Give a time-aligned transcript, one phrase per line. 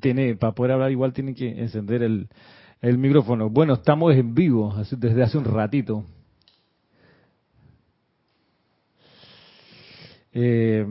[0.00, 2.28] tiene, para poder hablar igual tiene que encender el,
[2.80, 3.50] el micrófono.
[3.50, 6.04] Bueno, estamos en vivo desde hace un ratito.
[10.32, 10.86] Eh,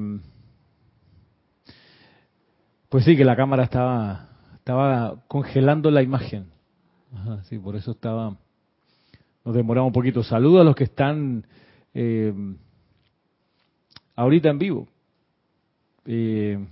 [2.89, 6.47] pues sí, que la cámara estaba, estaba congelando la imagen.
[7.43, 8.35] sí, por eso estaba.
[9.43, 10.23] Nos demoramos un poquito.
[10.23, 11.45] Saludos a los que están
[11.93, 12.33] eh,
[14.15, 14.87] ahorita en vivo.
[16.05, 16.65] Eh,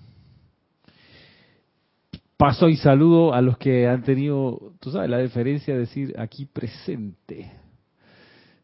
[2.44, 6.46] paso y saludo a los que han tenido, tú sabes, la deferencia de decir aquí
[6.46, 7.54] presente.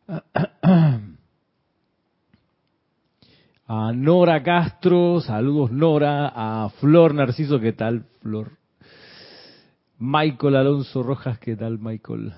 [3.67, 8.57] A Nora Castro, saludos Nora, a Flor Narciso, ¿qué tal Flor?
[9.97, 12.33] Michael Alonso Rojas, ¿qué tal Michael?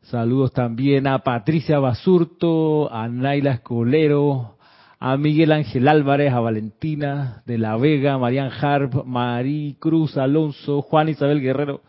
[0.00, 4.56] Saludos también a Patricia Basurto, a Naila Escolero,
[5.02, 11.08] a Miguel Ángel Álvarez, a Valentina de la Vega, Marian Harp, Marí Cruz Alonso, Juan
[11.08, 11.80] Isabel Guerrero,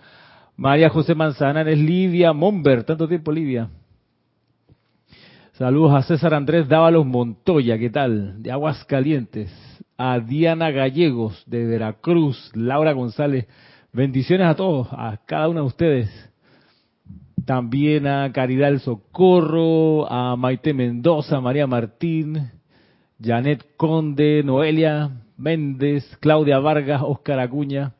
[0.55, 3.69] María José Manzanares, Livia Momber, tanto tiempo Livia.
[5.51, 8.41] Saludos a César Andrés Dávalos Montoya, ¿qué tal?
[8.41, 9.51] De Aguascalientes.
[9.97, 13.45] A Diana Gallegos de Veracruz, Laura González.
[13.91, 16.31] Bendiciones a todos, a cada uno de ustedes.
[17.45, 22.49] También a Caridad El Socorro, a Maite Mendoza, María Martín,
[23.23, 27.93] Janet Conde, Noelia Méndez, Claudia Vargas, Oscar Acuña,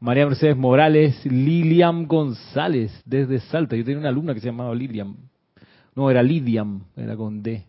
[0.00, 3.76] María Mercedes Morales, Lilian González desde Salta.
[3.76, 5.16] Yo tenía una alumna que se llamaba Lilian.
[5.94, 7.64] No, era Lidiam, era con D.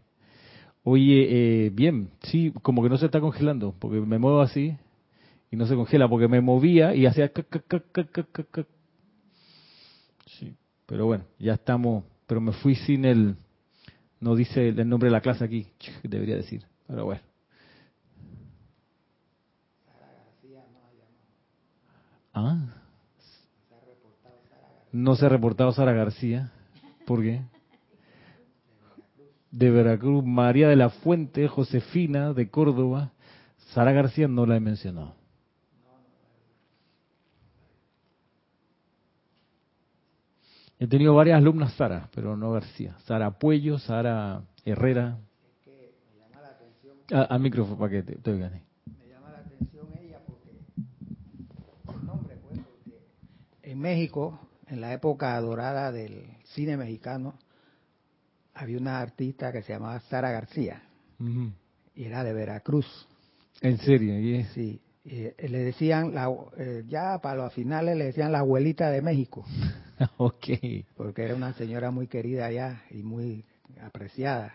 [0.83, 4.77] Oye, eh, bien, sí, como que no se está congelando, porque me muevo así
[5.51, 7.31] y no se congela, porque me movía y hacía...
[10.25, 13.35] Sí, pero bueno, ya estamos, pero me fui sin el...
[14.19, 15.67] No dice el nombre de la clase aquí,
[16.03, 16.63] debería decir.
[16.87, 17.21] Pero bueno.
[22.33, 22.57] Ah.
[24.91, 26.51] No se ha reportado Sara García.
[27.05, 27.41] ¿Por qué?
[29.51, 33.11] De Veracruz, María de la Fuente, Josefina de Córdoba.
[33.73, 35.15] Sara García no la he mencionado.
[40.79, 42.95] He tenido varias alumnas Sara, pero no García.
[43.05, 45.17] Sara Puello, Sara Herrera,
[47.11, 48.61] a, micrófono para que te, te oigan.
[48.85, 50.51] Me llama la atención ella porque
[51.93, 52.99] el nombre, pues, porque
[53.63, 57.35] en México, en la época dorada del cine mexicano,
[58.53, 60.81] había una artista que se llamaba Sara García
[61.95, 63.07] y era de Veracruz.
[63.61, 64.19] ¿En serio?
[64.19, 64.81] ¿Y Sí.
[65.09, 69.45] Eh, le decían, la, eh, ya para los finales le decían la abuelita de México.
[70.17, 70.47] ok.
[70.97, 73.45] Porque era una señora muy querida allá y muy
[73.81, 74.53] apreciada.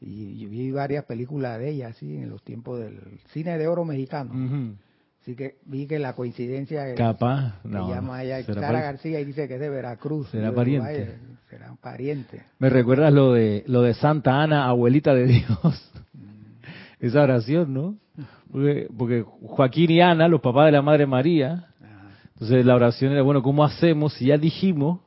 [0.00, 3.00] Y, vi varias películas de ella, así, en los tiempos del
[3.32, 4.76] cine de oro mexicano.
[5.22, 9.48] Así que vi que la coincidencia es Capaz, no, llama ella Sara García y dice
[9.48, 10.28] que es de Veracruz.
[10.30, 11.16] Será pariente.
[11.50, 12.42] será un pariente.
[12.60, 15.92] Me recuerdas lo de lo de Santa Ana, abuelita de Dios.
[16.12, 17.06] Mm.
[17.06, 17.96] Esa oración, ¿no?
[18.52, 21.66] Porque, porque, Joaquín y Ana, los papás de la Madre María,
[22.34, 25.00] entonces la oración era, bueno, ¿cómo hacemos si ya dijimos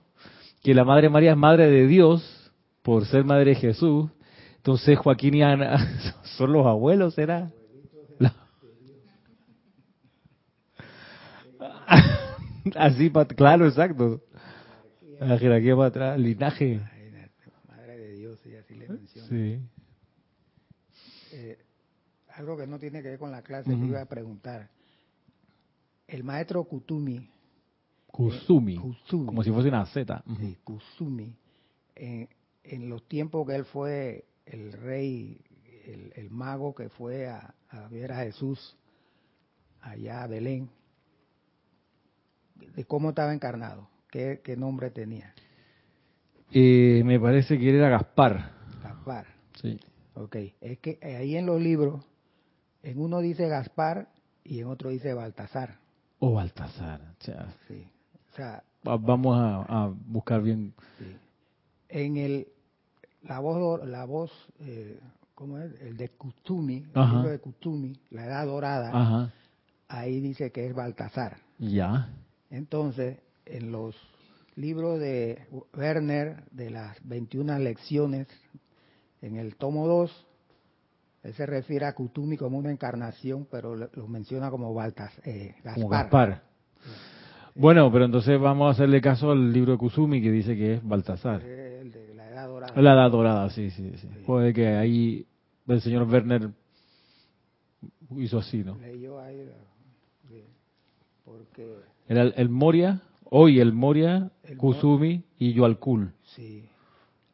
[0.63, 2.51] que la Madre María es Madre de Dios
[2.81, 4.09] por ser Madre de Jesús?
[4.59, 5.77] Entonces Joaquín y Ana
[6.37, 7.49] son los abuelos, ¿será?
[12.75, 14.21] Así, claro, exacto.
[15.19, 16.81] La jerarquía para atrás, linaje.
[17.67, 19.27] Madre de Dios, y así le menciona.
[19.29, 19.59] Sí.
[21.31, 21.57] Eh,
[22.35, 24.69] algo que no tiene que ver con la clase, uh iba a preguntar.
[26.05, 27.29] El maestro Kutumi.
[28.07, 28.75] Kusumi.
[28.75, 30.21] Eh, como si fuese una Z.
[30.37, 31.33] Sí, Kusumi.
[31.95, 35.41] en los tiempos que él fue el rey,
[36.15, 37.53] el, mago que fue a,
[37.89, 38.75] ver a Jesús
[39.81, 40.69] allá a Belén,
[42.75, 45.33] de cómo estaba encarnado, qué, nombre tenía.
[46.51, 48.51] Eh, me parece que era Gaspar.
[48.83, 49.25] Gaspar.
[49.61, 49.79] Sí.
[50.15, 52.03] Ok, es que ahí en los libros,
[52.83, 54.09] en uno dice Gaspar
[54.43, 55.77] y en otro dice Baltasar.
[56.19, 57.01] O Baltasar,
[57.68, 57.88] Sí.
[58.31, 60.74] O sea, vamos a, buscar bien.
[61.88, 62.47] En el
[63.24, 65.00] la voz, la voz eh,
[65.39, 65.71] ¿cómo es?
[65.81, 69.31] El de Kutumi, el libro de Kutumi, la edad dorada,
[69.88, 71.38] ahí dice que es Baltasar.
[71.60, 72.10] Ya.
[72.50, 73.95] Entonces, en los
[74.57, 78.27] libros de Werner, de las 21 lecciones,
[79.22, 80.25] en el tomo 2,
[81.24, 85.74] él se refiere a Kutumi como una encarnación, pero lo, menciona como Baltasar, eh, Gaspar.
[85.75, 86.44] Como Gaspar.
[87.56, 90.83] Bueno, pero entonces vamos a hacerle caso al libro de Kusumi que dice que es
[90.83, 91.42] Baltasar.
[91.42, 91.69] Edad
[92.75, 92.81] Dorada.
[92.81, 94.07] La Edad Dorada, sí, sí, sí.
[94.25, 95.25] Puede que ahí
[95.68, 96.50] el señor Werner
[98.18, 98.77] hizo así, ¿no?
[98.77, 99.50] Leyó ahí,
[101.25, 101.75] porque
[102.07, 106.68] Era el, el Moria, hoy el Moria, El Kusumi y Yoalkul, sí,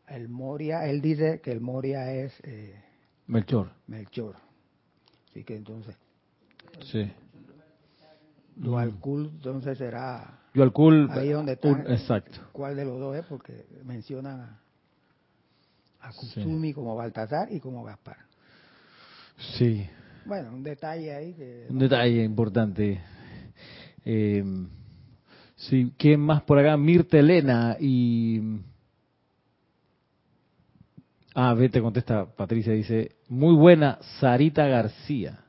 [0.08, 2.76] el Moria, él dice que el Moria es eh,
[3.28, 3.72] Melchor.
[3.88, 4.36] Melchor.
[5.30, 5.96] Así que entonces,
[6.82, 7.10] Sí.
[8.58, 11.70] Dualkul entonces será Yoalkul, ahí donde está.
[11.94, 12.40] exacto.
[12.54, 13.26] ¿Cuál de los dos es?
[13.26, 14.58] Porque mencionan
[16.08, 18.18] a, Kusumi como Baltasar y como Gaspar.
[19.58, 19.88] Sí.
[20.26, 21.68] Bueno, un detalle ahí que...
[21.70, 23.02] Un detalle importante.
[24.04, 24.44] Eh,
[25.56, 26.78] sí, ¿quién más por acá?
[26.78, 28.60] Mirta Elena y...
[31.34, 35.40] Ah, ve, te contesta Patricia, dice, muy buena Sarita García.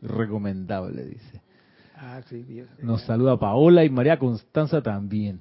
[0.00, 1.42] Recomendable, dice.
[1.96, 5.40] Ah, sí, bien, Nos saluda Paola y María Constanza también.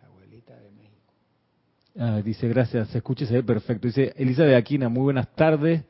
[0.00, 1.12] la abuelita de México.
[2.00, 3.88] Ah, dice, gracias, se escucha y se ve perfecto.
[3.88, 5.84] Dice, Elisa de Aquina, muy buenas tardes.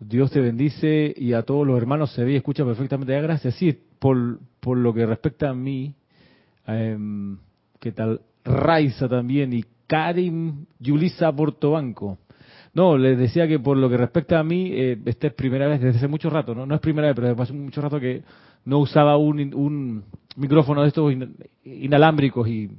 [0.00, 3.14] Dios te bendice y a todos los hermanos se ve y escucha perfectamente.
[3.14, 3.54] Ah, gracias.
[3.56, 5.94] Sí, por, por lo que respecta a mí,
[6.66, 7.36] em,
[7.78, 8.22] ¿qué tal?
[8.44, 12.18] Raiza también y Karim Yulisa Portobanco.
[12.72, 15.82] No, les decía que por lo que respecta a mí, eh, esta es primera vez
[15.82, 16.64] desde hace mucho rato, ¿no?
[16.64, 18.22] No es primera vez, pero desde hace mucho rato que
[18.64, 20.02] no usaba un, un
[20.36, 22.70] micrófono de estos in- inalámbricos y,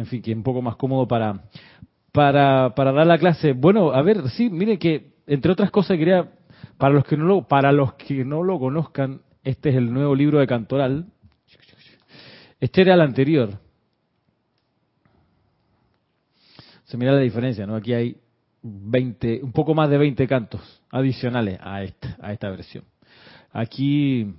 [0.00, 1.44] en fin, que es un poco más cómodo para,
[2.10, 3.52] para, para dar la clase.
[3.52, 6.32] Bueno, a ver, sí, mire que, entre otras cosas, quería,
[6.78, 10.14] para los que no lo, para los que no lo conozcan, este es el nuevo
[10.14, 11.06] libro de Cantoral.
[12.58, 13.58] Este era el anterior.
[16.84, 17.76] Se mira la diferencia, ¿no?
[17.76, 18.16] Aquí hay
[18.62, 22.84] 20, un poco más de 20 cantos adicionales a esta, a esta versión.
[23.52, 24.34] Aquí,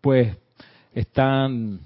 [0.00, 0.36] pues,
[0.92, 1.80] están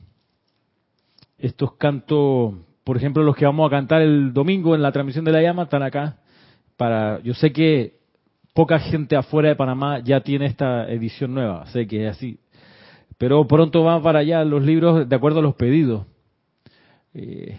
[1.39, 2.55] estos cantos,
[2.89, 5.65] por ejemplo, los que vamos a cantar el domingo en la transmisión de la llama,
[5.65, 6.17] están acá.
[6.79, 7.99] Para, yo sé que
[8.55, 12.41] poca gente afuera de Panamá ya tiene esta edición nueva, sé que es así.
[13.19, 16.07] Pero pronto van para allá los libros de acuerdo a los pedidos.
[17.13, 17.59] Eh,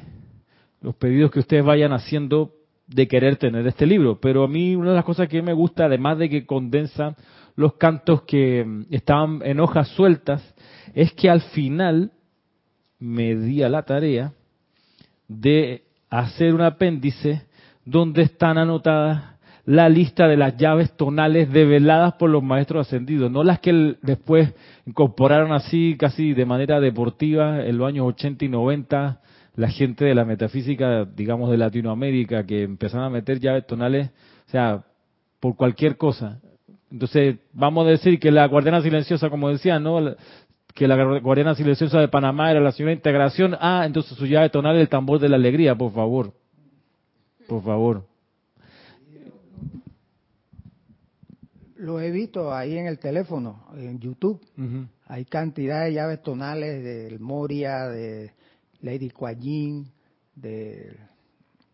[0.82, 2.56] los pedidos que ustedes vayan haciendo
[2.88, 4.20] de querer tener este libro.
[4.20, 7.16] Pero a mí una de las cosas que me gusta, además de que condensa
[7.56, 10.56] los cantos que mm, estaban en hojas sueltas,
[10.96, 12.14] es que al final
[12.98, 14.34] me di a la tarea
[15.30, 17.44] de hacer un apéndice
[17.86, 23.44] donde están anotadas la lista de las llaves tonales develadas por los maestros ascendidos, no
[23.44, 24.52] las que después
[24.88, 29.22] incorporaron así casi de manera deportiva en los años 80 y 90
[29.56, 34.10] la gente de la metafísica, digamos de Latinoamérica, que empezaron a meter llaves tonales,
[34.48, 34.84] o sea,
[35.40, 36.40] por cualquier cosa.
[36.90, 40.16] Entonces, vamos a decir que la guardiana silenciosa, como decía, ¿no?
[40.80, 43.54] Que la guardiana silenciosa de Panamá era la señora Integración.
[43.60, 46.32] Ah, entonces su llave tonal es el tambor de la alegría, por favor.
[47.50, 48.06] Por favor.
[51.76, 54.40] Lo he visto ahí en el teléfono, en YouTube.
[55.06, 58.32] Hay cantidad de llaves tonales del Moria, de
[58.80, 59.92] Lady Kuan Yin,
[60.34, 60.96] de,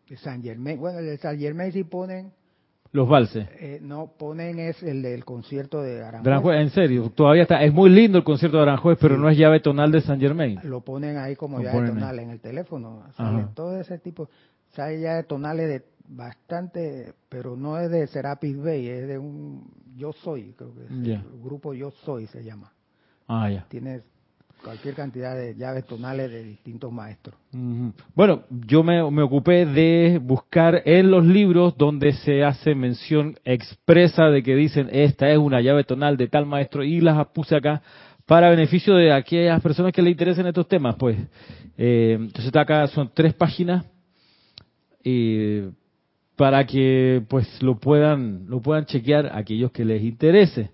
[0.10, 0.80] de San Germain.
[0.80, 2.32] Bueno, el de San Germain sí ponen,
[2.96, 3.48] Los valses.
[3.60, 6.28] eh, no ponen es el del concierto de Aranjuez.
[6.28, 7.62] Aranjuez, en serio, todavía está.
[7.64, 9.22] Es muy lindo el concierto de Aranjuez, pero Sí.
[9.22, 10.60] no es llave tonal de San Germain.
[10.64, 11.88] Lo ponen ahí como Lo llave ahí.
[11.88, 13.04] tonal en el teléfono.
[13.18, 14.30] Sale todo ese tipo.
[14.74, 19.68] Sale llaves tonales de bastante, pero no es de Serapis Bay, es de un
[19.98, 20.92] Yo Soy, creo que es.
[20.92, 22.72] El grupo Yo Soy se llama.
[23.28, 23.66] Ah, ya.
[23.70, 24.02] Tiene
[24.66, 27.36] cualquier cantidad de llaves tonales de distintos maestros.
[28.16, 34.42] Bueno, yo me, ocupé de buscar en los libros donde se hace mención expresa de
[34.42, 37.84] que dicen esta es una llave tonal de tal maestro y las puse acá
[38.26, 40.96] para beneficio de aquellas personas que le interesen estos temas.
[40.96, 41.18] Pues,
[41.78, 43.86] Eh, entonces acá son tres páginas
[45.04, 45.70] eh,
[46.38, 50.72] para que pues lo puedan lo puedan chequear aquellos que les interese.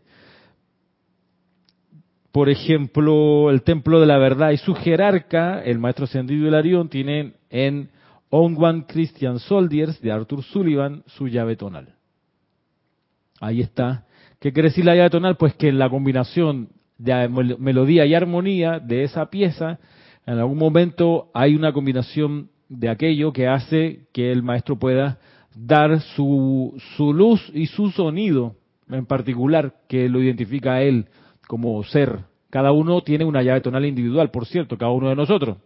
[2.32, 7.34] Por ejemplo, el Templo de la Verdad y su jerarca, el Maestro Ascendido Hilarión, tienen
[7.50, 7.90] en
[8.30, 11.90] On One Christian Soldiers de Arthur Sullivan su llave tonal.
[13.42, 14.06] Ahí está.
[14.40, 15.36] ¿Qué quiere decir la llave tonal?
[15.36, 19.80] Pues que en la combinación de mel- melodía y armonía de esa pieza,
[20.26, 25.20] en algún momento hay una combinación de aquello que hace que el maestro pueda
[25.54, 28.56] dar su, su luz y su sonido
[28.90, 31.08] en particular que lo identifica a él
[31.48, 32.20] como ser.
[32.50, 35.58] Cada uno tiene una llave tonal individual, por cierto, cada uno de nosotros.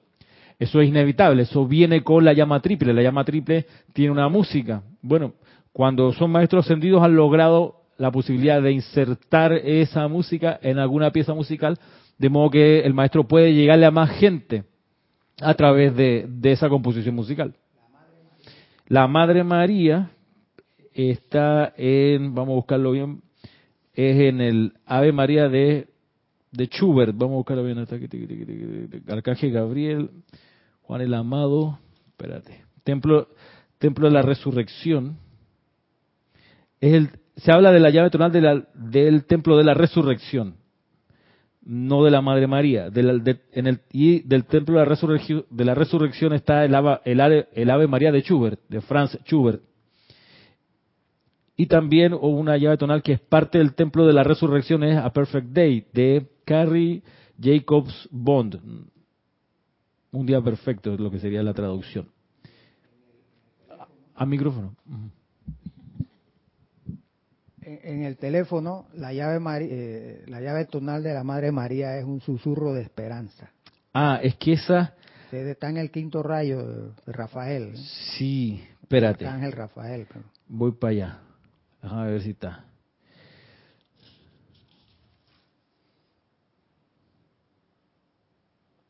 [0.58, 2.94] Eso es inevitable, eso viene con la llama triple.
[2.94, 4.84] La llama triple tiene una música.
[5.02, 5.34] Bueno,
[5.74, 11.34] cuando son maestros ascendidos han logrado la posibilidad de insertar esa música en alguna pieza
[11.34, 11.78] musical,
[12.18, 14.64] de modo que el maestro puede llegarle a más gente
[15.42, 17.54] a través de, de esa composición musical.
[18.88, 20.12] La Madre María
[20.94, 23.22] está en, vamos a buscarlo bien,
[23.96, 25.88] es en el Ave María de
[26.52, 27.12] de Schubert.
[27.16, 28.08] Vamos a buscar bien hasta aquí.
[29.10, 30.10] Arcángel Gabriel,
[30.84, 31.80] Juan el Amado.
[32.08, 32.64] Espérate.
[32.84, 33.28] Templo,
[33.78, 35.18] Templo de la Resurrección.
[36.80, 40.56] Es el, se habla de la llave tonal de la- del Templo de la Resurrección.
[41.62, 42.90] No de la Madre María.
[42.90, 46.74] De la- en el, y del Templo de la, Resurrección, de la Resurrección está el,
[47.06, 49.62] el, el Ave María de Schubert, de Franz Schubert.
[51.58, 54.98] Y también hubo una llave tonal que es parte del Templo de la Resurrección, es
[54.98, 57.02] A Perfect Day, de Carrie
[57.42, 58.60] Jacobs Bond.
[60.12, 62.08] Un día perfecto es lo que sería la traducción.
[63.70, 63.88] A,
[64.24, 64.76] a micrófono.
[67.62, 72.06] En, en el teléfono, la llave, eh, la llave tonal de la Madre María es
[72.06, 73.50] un susurro de esperanza.
[73.94, 74.94] Ah, es que esa,
[75.32, 77.74] está en el quinto rayo de, de Rafael.
[77.76, 77.78] ¿eh?
[78.18, 80.06] sí, espérate, Ángel Rafael.
[80.08, 81.20] pero- voy para allá.
[81.86, 82.66] Déjame ver si está.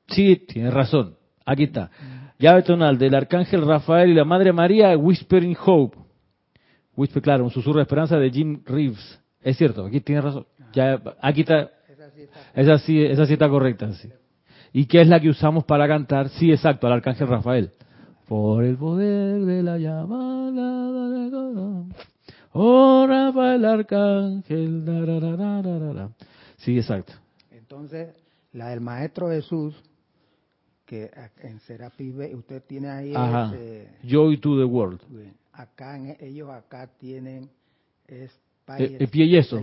[0.08, 1.16] Sí, tienes razón.
[1.46, 1.90] Aquí está.
[2.40, 5.98] Llave tonal del Arcángel Rafael y la Madre María, Whispering Hope.
[6.96, 9.20] Whisper, claro, un susurro de esperanza de Jim Reeves.
[9.42, 10.46] Es cierto, aquí tienes razón.
[10.74, 13.92] Ya, aquí está, Esa sí está- esa sí, esa sí está correcta.
[13.94, 14.10] Sí.
[14.72, 16.30] ¿Y qué es la que usamos para cantar?
[16.30, 17.72] Sí, exacto, al Arcángel Rafael.
[18.28, 20.46] Por el poder de la llamada
[22.56, 22.68] Godón.
[22.68, 24.86] Oh, Rafael Arcángel.
[24.86, 26.10] da, da, da.
[26.58, 27.14] Sí, exacto.
[27.52, 28.16] Entonces,
[28.54, 29.76] la del Maestro Jesús,
[30.86, 33.52] que en Serapis Bay, usted tiene ahí Ajá.
[33.54, 35.02] ese- Joy to the world.
[35.52, 37.50] acá en- ellos acá tienen
[38.08, 38.32] es
[38.78, 39.60] El, el pie yeso.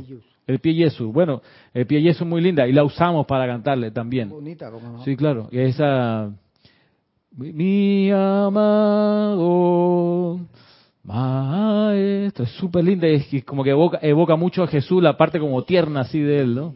[0.47, 1.09] El pie yeso.
[1.13, 1.43] Bueno,
[1.75, 4.29] el pie yeso es muy linda y la usamos para cantarle también.
[4.29, 5.49] bonita como no Sí, claro.
[5.51, 6.31] Y esa.
[7.37, 8.11] Mi
[9.03, 10.41] amado
[11.05, 12.45] maestro.
[12.45, 13.07] Es súper linda.
[13.09, 16.41] Es que como que evoca, evoca mucho a Jesús, la parte como tierna así de
[16.41, 16.75] él, ¿no?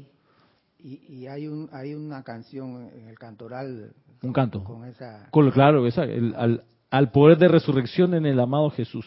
[0.79, 3.91] y, y hay un hay una canción en el cantoral
[4.23, 4.63] Un canto.
[4.63, 9.05] con esa Con- claro, esa, el- al, al poder de resurrección en el amado Jesús.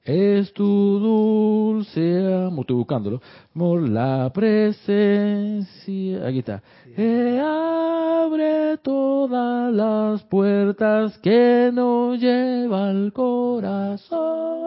[0.04, 0.66] es tu
[1.00, 2.62] dulce amor.
[2.62, 3.22] Estoy buscándolo.
[3.54, 6.28] Por la presencia.
[6.28, 6.62] Aquí está.
[6.96, 14.60] Que abre todas las puertas que nos lleva al corazón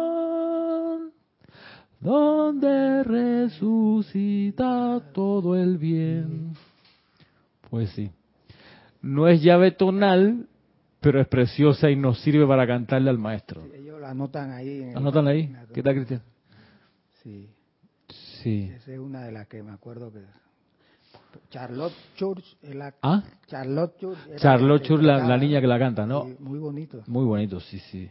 [2.03, 6.53] donde resucita todo el bien.
[7.71, 8.11] Pues sí.
[9.01, 10.47] No es llave tonal,
[11.01, 13.63] pero es preciosa y nos sirve para cantarle al maestro.
[14.13, 15.41] Anotan ahí en el- ¿Anotan ahí?
[15.43, 16.23] en ¿Qué tal, Cristian?
[17.23, 17.51] sí
[18.43, 18.71] Sí.
[18.75, 20.21] esa es una de las que me acuerdo que
[21.51, 23.23] Charlotte Church la ¿Ah?
[23.47, 26.25] Charlotte Church Charlotte que Chur, la, niña que la canta, ¿no?
[26.25, 28.09] sí, muy bonito Muy bonito, sí, sí.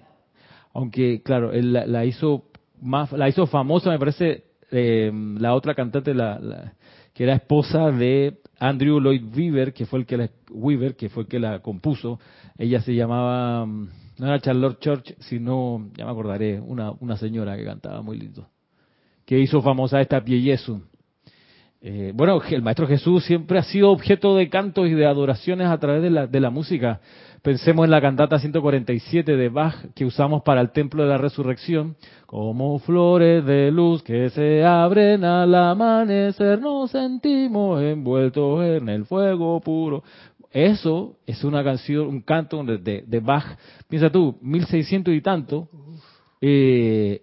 [0.74, 2.46] Aunque, claro, él la, la hizo
[2.82, 6.74] más, la hizo famosa, me parece, eh, la otra cantante, la, la-
[7.14, 11.24] que era esposa de Andrew Lloyd Webber, que fue el que la, Weaver, que fue
[11.24, 12.20] el que la compuso.
[12.58, 13.90] Ella se llamaba, mm,
[14.22, 18.48] no era Charlotte Church, sino, ya me acordaré, una, una señora que cantaba muy lindo.
[19.26, 20.80] Que hizo famosa esta Pieyesu.
[21.82, 25.80] Eh, bueno, el Maestro Jesús siempre ha sido objeto de cantos y de adoraciones a
[25.80, 27.02] través de la, de la música.
[27.42, 31.96] Pensemos en la cantata 147 de Bach que usamos para el Templo de la Resurrección.
[32.28, 39.60] Como flores de luz que se abren al amanecer, nos sentimos envueltos en el fuego
[39.62, 40.04] puro.
[40.52, 43.58] Eso es una canción, un canto de, de- Bach.
[43.88, 45.70] Piensa tú, 1600 y tanto.
[46.42, 47.22] Eh.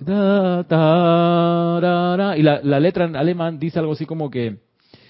[0.00, 0.64] Da.
[2.36, 4.58] Y la, la letra en alemán dice algo así como que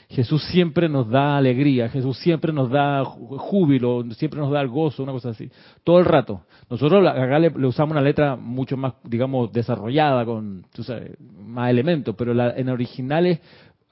[0.08, 5.02] Jesús siempre nos da alegría, Jesús siempre nos da júbilo, siempre nos da el gozo,
[5.02, 5.50] una cosa así.
[5.84, 6.42] Todo el rato.
[6.68, 11.70] Nosotros acá le, le usamos una letra mucho más, digamos, desarrollada, con tú sabes, más
[11.70, 13.40] elementos, pero la, en original es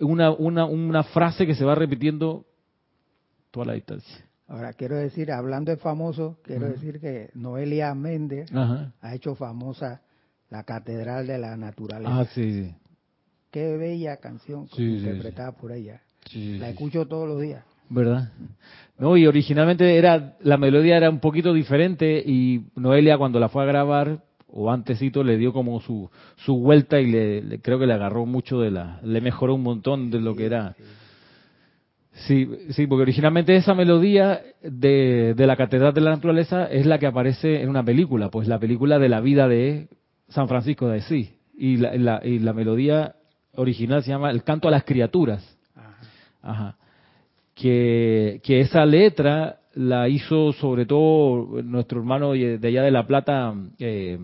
[0.00, 2.45] una, una, una frase que se va repitiendo
[3.50, 4.25] toda la distancia.
[4.49, 8.50] Ahora, quiero decir, hablando de famoso, quiero decir que Noelia Méndez
[9.00, 10.02] ha hecho famosa
[10.50, 12.19] la Catedral de la Naturaleza.
[12.21, 12.75] Ah, sí, sí.
[13.52, 16.00] Qué bella canción Sí, sí, interpretada por ella.
[16.59, 17.64] La escucho todos los días.
[17.88, 18.30] ¿Verdad?
[18.99, 23.62] No, y originalmente era la melodía era un poquito diferente y Noelia cuando la fue
[23.64, 27.87] a grabar o antesito le dio como su su vuelta y le, le- creo que
[27.87, 30.76] le agarró mucho de la le mejoró un montón de lo que era.
[32.27, 36.99] Sí, sí, porque originalmente esa melodía de, de la Catedral de la Naturaleza es la
[36.99, 39.89] que aparece en una película, pues la película de la vida de
[40.29, 41.31] San Francisco de Asís.
[41.57, 43.15] Y la, la- y la melodía
[43.55, 45.59] original se llama El canto a las criaturas.
[45.75, 45.97] Ajá.
[46.43, 46.77] Ajá.
[47.55, 53.55] Que, que esa letra la hizo sobre todo nuestro hermano de allá de La Plata,
[53.79, 54.19] eh,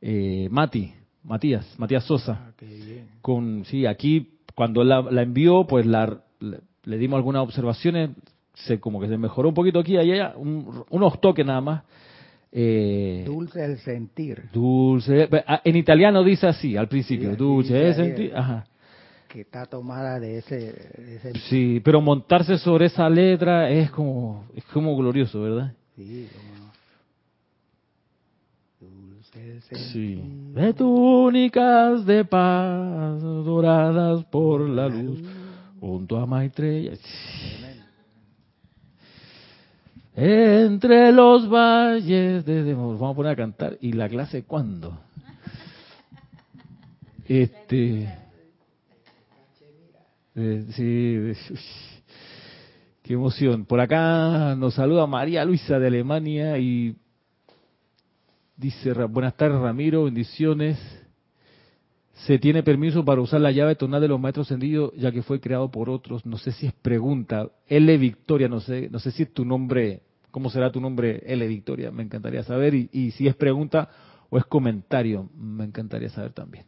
[0.00, 2.48] eh, Mati, Matías, Matías Sosa.
[2.48, 2.52] Ah.
[3.20, 8.10] Con, sí, aquí cuando la, la envió, pues la, le, le dimos algunas observaciones,
[8.54, 11.82] se como que se mejoró un poquito aquí y allá, un- unos toques nada más.
[12.56, 15.28] Eh, Dulce el sentir, dulce,
[15.64, 18.32] en italiano dice así al principio, Sí, dulce, dice es ahí, senti- eh.
[18.32, 18.64] ajá.
[19.26, 24.44] que está tomada de ese, de ese Sí, pero montarse sobre esa letra es como,
[24.54, 25.72] es como glorioso, ¿verdad?
[25.96, 26.53] sí, como-
[29.92, 30.22] Sí.
[30.54, 35.20] De túnicas de paz doradas por la luz
[35.80, 36.92] junto a Maitreya.
[40.14, 42.74] Entre los valles de...
[42.74, 43.76] vamos a poner a cantar.
[43.80, 44.96] ¿Y la clase cuándo?
[47.26, 48.08] Este...
[50.36, 51.36] eh, sí, uy,
[53.02, 53.64] qué emoción.
[53.64, 56.94] Por acá nos saluda María Luisa de Alemania y
[58.56, 60.78] dice, buenas tardes Ramiro, bendiciones.
[62.12, 65.40] Se tiene permiso para usar la llave tonal de los maestros ascendidos, ya que fue
[65.40, 66.24] creado por otros.
[66.24, 67.48] No sé si es pregunta.
[67.66, 71.46] L Victoria, no sé, no sé si es tu nombre, ¿cómo será tu nombre L
[71.48, 71.90] Victoria?
[71.90, 72.74] Me encantaría saber.
[72.74, 73.88] Y, y si es pregunta
[74.30, 76.66] o es comentario, me encantaría saber también.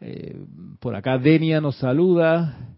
[0.00, 0.36] Eh,
[0.80, 2.76] por acá Denia nos saluda.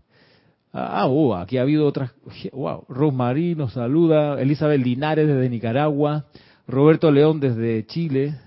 [0.73, 2.13] Ah, oh, aquí ha habido otras.
[2.53, 4.41] Wow, Rosmarie nos saluda.
[4.41, 6.27] Elizabeth Linares desde Nicaragua.
[6.69, 8.39] Roberto León desde Chile.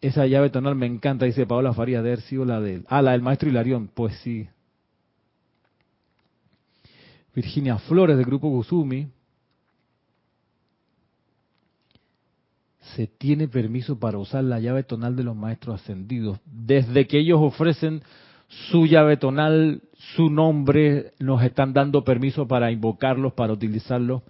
[0.00, 2.84] Esa llave tonal me encanta, dice Paola Farías, de haber la del...
[2.88, 4.48] Ah, la del maestro Hilarión, pues sí.
[7.34, 9.08] Virginia Flores del grupo Guzumi.
[12.96, 16.40] Se tiene permiso para usar la llave tonal de los maestros ascendidos.
[16.44, 18.02] Desde que ellos ofrecen
[18.48, 19.82] su llave tonal,
[20.16, 24.22] su nombre, nos están dando permiso para invocarlos, para utilizarlos.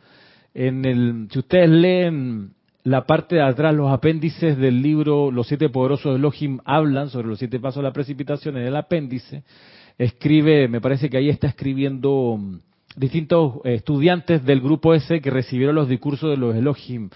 [0.55, 2.53] En el, si ustedes leen
[2.85, 7.29] la parte de atrás, los apéndices del libro Los siete poderosos de Elohim hablan sobre
[7.29, 8.57] los siete pasos de la precipitación.
[8.57, 9.43] En el apéndice
[9.99, 12.59] escribe, me parece que ahí está escribiendo mm,
[12.97, 17.11] distintos estudiantes del grupo ese que recibieron los discursos de los Elohim.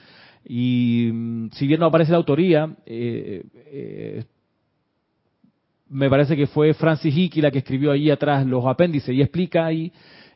[0.45, 4.25] Y mm, si bien no aparece la autoría, eh, eh,
[5.89, 9.67] me parece que fue Francis Hickey la que escribió ahí atrás los apéndices y explica
[9.67, 9.93] ahí,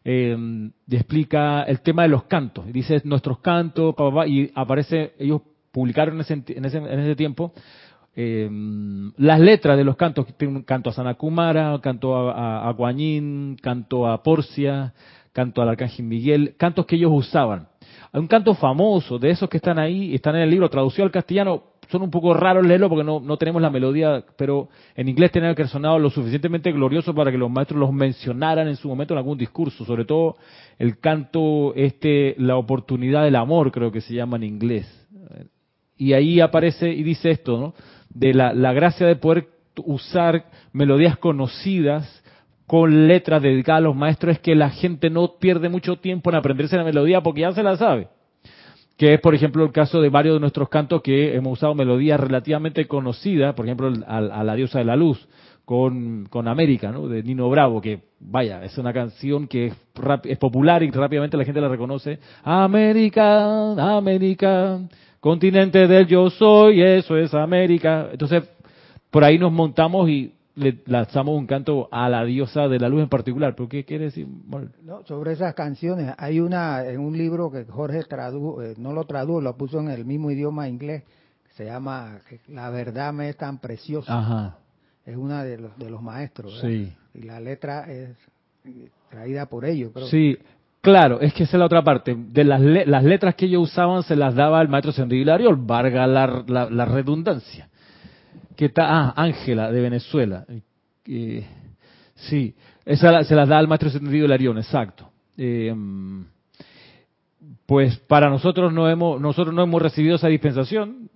[0.09, 2.65] eh, explica el tema de los cantos.
[2.73, 5.43] Dice nuestros cantos, pa, pa, pa, y aparece, ellos
[5.73, 7.53] publicaron en ese, en ese, en ese tiempo
[8.15, 8.49] eh,
[9.17, 10.27] las letras de los cantos.
[10.65, 14.95] Canto a Sanakumara, canto a, a, a Guanyin, canto a Porcia,
[15.33, 17.67] canto al Arcángel Miguel, cantos que ellos usaban.
[18.13, 21.11] Hay un canto famoso de esos que están ahí, están en el libro, traducido al
[21.11, 25.31] castellano, son un poco raros leerlo porque no, no tenemos la melodía, pero en inglés
[25.31, 29.15] tenía que sonado lo suficientemente glorioso para que los maestros los mencionaran en su momento
[29.15, 30.37] en algún discurso, sobre todo
[30.79, 35.09] el canto, este, la oportunidad del amor, creo que se llama en inglés.
[35.97, 37.75] Y ahí aparece y dice esto, ¿no?
[38.11, 39.49] De la, la gracia de poder
[39.85, 42.23] usar melodías conocidas
[42.67, 46.37] con letras dedicadas a los maestros es que la gente no pierde mucho tiempo en
[46.37, 48.09] aprenderse la melodía porque ya se la sabe
[48.97, 52.19] que es, por ejemplo, el caso de varios de nuestros cantos que hemos usado melodías
[52.19, 55.29] relativamente conocidas, por ejemplo, a, la diosa de la luz,
[55.67, 57.09] con, con América, ¿no?
[57.09, 59.75] de Nino Bravo, que vaya, es una canción que es,
[60.25, 62.21] es popular y rápidamente la gente la reconoce.
[62.45, 64.81] América, América,
[65.21, 68.09] continente del yo soy, eso es América.
[68.13, 68.45] Entonces,
[69.11, 73.03] por ahí nos montamos y le lanzamos un canto a la diosa de la luz
[73.03, 73.55] en particular.
[73.55, 74.27] ¿Pero qué quiere decir?
[74.83, 79.05] No, sobre esas canciones, hay una en un libro que Jorge tradujo, eh, no lo
[79.05, 81.05] tradujo, lo puso en el mismo idioma inglés,
[81.55, 84.19] se llama La verdad me es tan preciosa.
[84.19, 84.57] Ajá.
[85.05, 86.63] Es una de los, de los maestros.
[86.65, 88.11] Y la letra es
[89.11, 89.91] traída por ellos.
[89.95, 90.37] Pero Sí,
[90.81, 92.17] claro, es que esa es la otra parte.
[92.17, 95.67] De las, le- las letras que ellos usaban se las daba el maestro Sendido Hilarión,
[95.67, 97.69] valga la, la, la redundancia.
[98.57, 100.47] Que está, ah, Ángela, de Venezuela.
[101.07, 101.47] Eh,
[102.15, 105.11] sí, esa se las da al maestro Sendido Hilarión, exacto.
[105.37, 105.75] Eh,
[107.67, 111.11] pues para nosotros no hemos, nosotros no hemos recibido esa dispensación,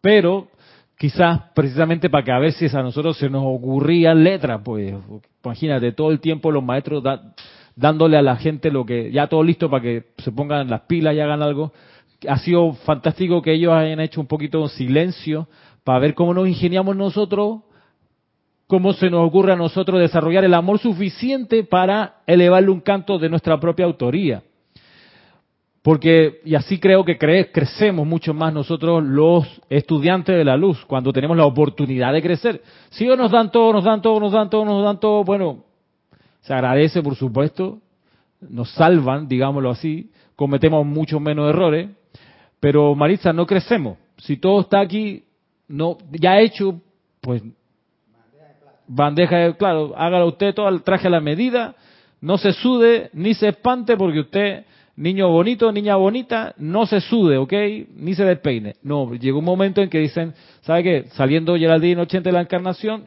[0.00, 0.48] pero
[0.96, 4.94] quizás precisamente para que a veces a nosotros se nos ocurrían letras, pues
[5.44, 7.02] imagínate, todo el tiempo los maestros
[7.76, 11.14] dándole a la gente lo que, ya todo listo para que se pongan las pilas
[11.14, 11.72] y hagan algo.
[12.28, 15.48] Ha sido fantástico que ellos hayan hecho un poquito de silencio
[15.88, 17.60] para ver cómo nos ingeniamos nosotros,
[18.66, 23.30] cómo se nos ocurre a nosotros desarrollar el amor suficiente para elevarle un canto de
[23.30, 24.42] nuestra propia autoría.
[25.80, 30.84] Porque, y así creo que cre- crecemos mucho más nosotros los estudiantes de la luz,
[30.84, 32.62] cuando tenemos la oportunidad de crecer.
[32.90, 35.64] Si ellos nos dan todo, nos dan todo, nos dan todo, nos dan todo, bueno,
[36.42, 37.78] se agradece por supuesto,
[38.42, 41.88] nos salvan, digámoslo así, cometemos mucho menos errores,
[42.60, 43.96] pero Maritza, no crecemos.
[44.18, 45.24] Si todo está aquí,
[45.68, 46.80] no ya hecho,
[47.20, 47.42] pues
[48.88, 51.76] bandeja de, claro, hágalo usted todo traje a la medida,
[52.20, 54.64] no se sude ni se espante porque usted,
[54.96, 57.52] niño bonito, niña bonita, no se sude, ¿ok?
[57.94, 58.74] Ni se despeine.
[58.82, 61.04] No, llegó un momento en que dicen, ¿sabe qué?
[61.12, 63.06] Saliendo Geraldine 80 de la encarnación,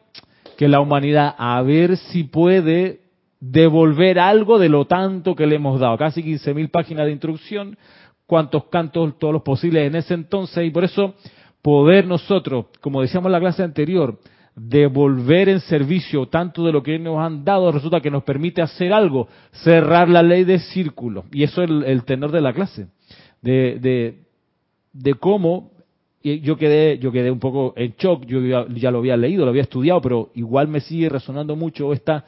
[0.58, 3.02] que la humanidad a ver si puede
[3.40, 5.98] devolver algo de lo tanto que le hemos dado.
[5.98, 7.78] Casi 15.000 páginas de instrucción,
[8.28, 11.16] cuantos cantos, todos los posibles en ese entonces, y por eso
[11.62, 14.18] poder nosotros, como decíamos en la clase anterior,
[14.56, 18.92] devolver en servicio tanto de lo que nos han dado, resulta que nos permite hacer
[18.92, 19.28] algo,
[19.64, 21.26] cerrar la ley de círculo.
[21.32, 22.88] Y eso es el, tenor de la clase,
[23.42, 24.18] de,
[24.94, 25.72] de, cómo
[26.24, 29.64] yo quedé, yo quedé un poco en shock, yo ya, lo había leído, lo había
[29.64, 32.26] estudiado, pero igual me sigue resonando mucho esta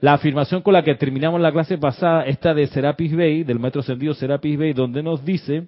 [0.00, 3.80] la afirmación con la que terminamos la clase pasada, esta de Serapis Bay, del maestro
[3.80, 5.66] ascendido Serapis Bay, donde nos dice,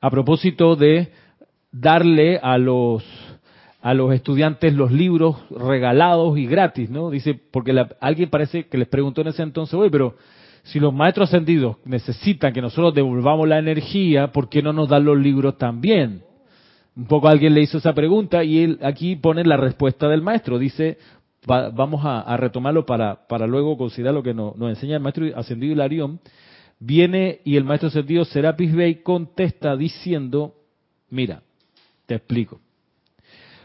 [0.00, 1.08] a propósito de
[1.72, 3.04] darle a los
[3.80, 7.10] a los estudiantes los libros regalados y gratis, ¿no?
[7.10, 10.16] Dice, porque alguien parece que les preguntó en ese entonces, oye, pero
[10.64, 15.04] si los maestros ascendidos necesitan que nosotros devolvamos la energía, ¿por qué no nos dan
[15.04, 16.22] los libros también?
[16.96, 20.58] Un poco alguien le hizo esa pregunta y él aquí pone la respuesta del maestro.
[20.58, 20.98] Dice,
[21.46, 26.20] vamos a, retomarlo para, para luego considerar lo que nos, enseña el maestro ascendido Hilarión.
[26.80, 30.54] Viene y el maestro ascendido Serapis Bey contesta diciendo,
[31.08, 31.42] mira,
[32.08, 32.58] te explico.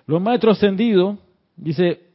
[0.06, 1.18] Los maestros ascendidos,
[1.56, 2.10] dice,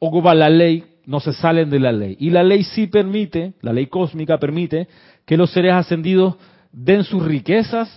[0.00, 2.16] ocupan la ley, no se salen de la ley.
[2.18, 4.88] Y la ley sí permite, la ley cósmica permite,
[5.24, 6.34] que los seres ascendidos
[6.72, 7.88] den sus riquezas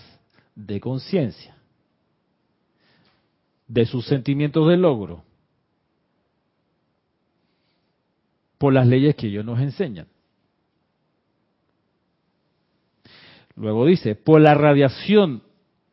[0.54, 1.58] de conciencia,
[3.67, 5.24] de sus sentimientos de logro,
[8.60, 10.08] por las leyes que ellos nos enseñan.
[13.56, 15.41] Luego dice, por la radiación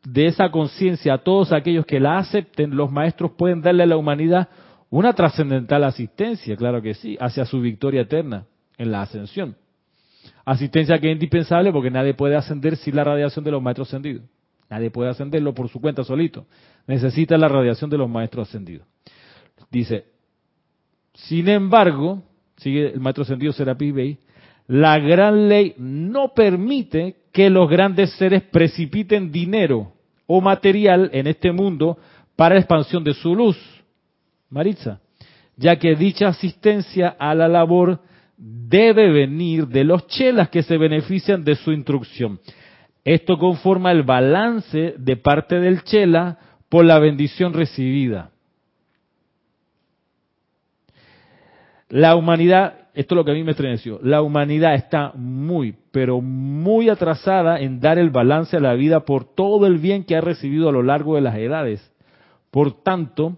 [0.05, 3.97] de esa conciencia a todos aquellos que la acepten, los maestros pueden darle a la
[3.97, 4.49] humanidad
[4.89, 8.45] una trascendental asistencia, claro que sí, hacia su victoria eterna
[8.77, 9.55] en la ascensión.
[10.45, 14.23] Asistencia que es indispensable porque nadie puede ascender sin la radiación de los maestros ascendidos.
[14.69, 16.45] Nadie puede ascenderlo por su cuenta solito.
[16.85, 18.85] Necesita la radiación de los maestros ascendidos.
[19.71, 20.05] Dice,
[21.13, 22.23] sin embargo,
[22.57, 24.19] sigue el maestro ascendido Serapis Bey,
[24.67, 29.92] la gran ley no permite que los grandes seres precipiten dinero
[30.27, 31.97] o material en este mundo
[32.35, 33.57] para expansión de su luz.
[34.49, 34.99] Maritza,
[35.55, 37.99] ya que dicha asistencia a la labor
[38.37, 42.39] debe venir de los chelas que se benefician de su instrucción.
[43.03, 46.37] Esto conforma el balance de parte del chela
[46.69, 48.31] por la bendición recibida.
[51.89, 56.21] La humanidad, esto es lo que a mí me estremeció, la humanidad está muy, pero
[56.21, 60.21] muy atrasada en dar el balance a la vida por todo el bien que ha
[60.21, 61.91] recibido a lo largo de las edades.
[62.51, 63.37] Por tanto,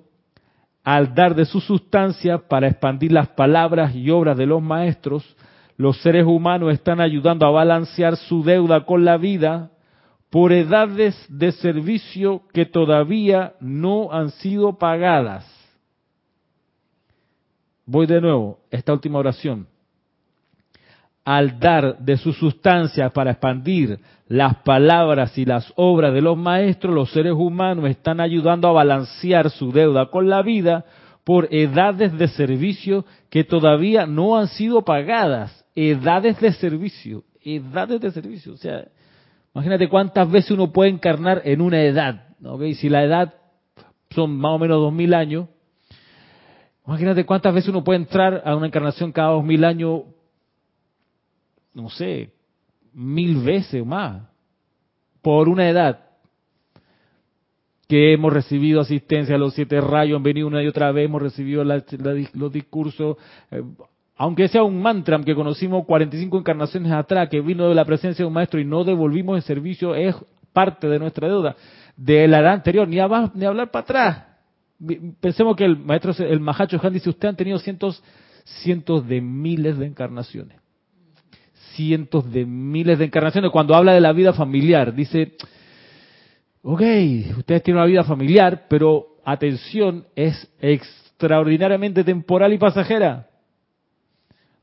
[0.83, 5.35] al dar de su sustancia para expandir las palabras y obras de los maestros,
[5.77, 9.71] los seres humanos están ayudando a balancear su deuda con la vida
[10.29, 15.54] por edades de servicio que todavía no han sido pagadas.
[17.85, 19.67] Voy de nuevo, esta última oración.
[21.23, 26.93] Al dar de su sustancia para expandir las palabras y las obras de los maestros,
[26.93, 30.85] los seres humanos están ayudando a balancear su deuda con la vida
[31.23, 35.65] por edades de servicio que todavía no han sido pagadas.
[35.75, 38.53] Edades de servicio, edades de servicio.
[38.53, 38.85] O sea,
[39.53, 42.29] imagínate cuántas veces uno puede encarnar en una edad.
[42.43, 42.75] ¿okay?
[42.75, 43.33] Si la edad
[44.11, 45.47] son más o menos dos mil años,
[46.87, 50.03] Imagínate cuántas veces uno puede entrar a una encarnación cada dos mil años,
[51.73, 52.29] no sé,
[52.93, 54.23] mil veces o más,
[55.21, 56.01] por una edad
[57.87, 61.21] que hemos recibido asistencia a los siete rayos, han venido una y otra vez, hemos
[61.21, 63.17] recibido los discursos,
[63.49, 63.63] eh,
[64.17, 68.27] aunque sea un mantra que conocimos 45 encarnaciones atrás, que vino de la presencia de
[68.27, 70.15] un maestro y no devolvimos el servicio, es
[70.53, 71.55] parte de nuestra deuda.
[71.97, 74.34] De la edad anterior, ni, ni hablar para atrás
[75.19, 78.03] pensemos que el maestro, el Mahacho Han dice, usted han tenido cientos,
[78.43, 80.57] cientos de miles de encarnaciones.
[81.75, 83.51] Cientos de miles de encarnaciones.
[83.51, 85.35] Cuando habla de la vida familiar, dice,
[86.61, 86.81] ok,
[87.37, 93.29] ustedes tienen una vida familiar, pero atención, es extraordinariamente temporal y pasajera.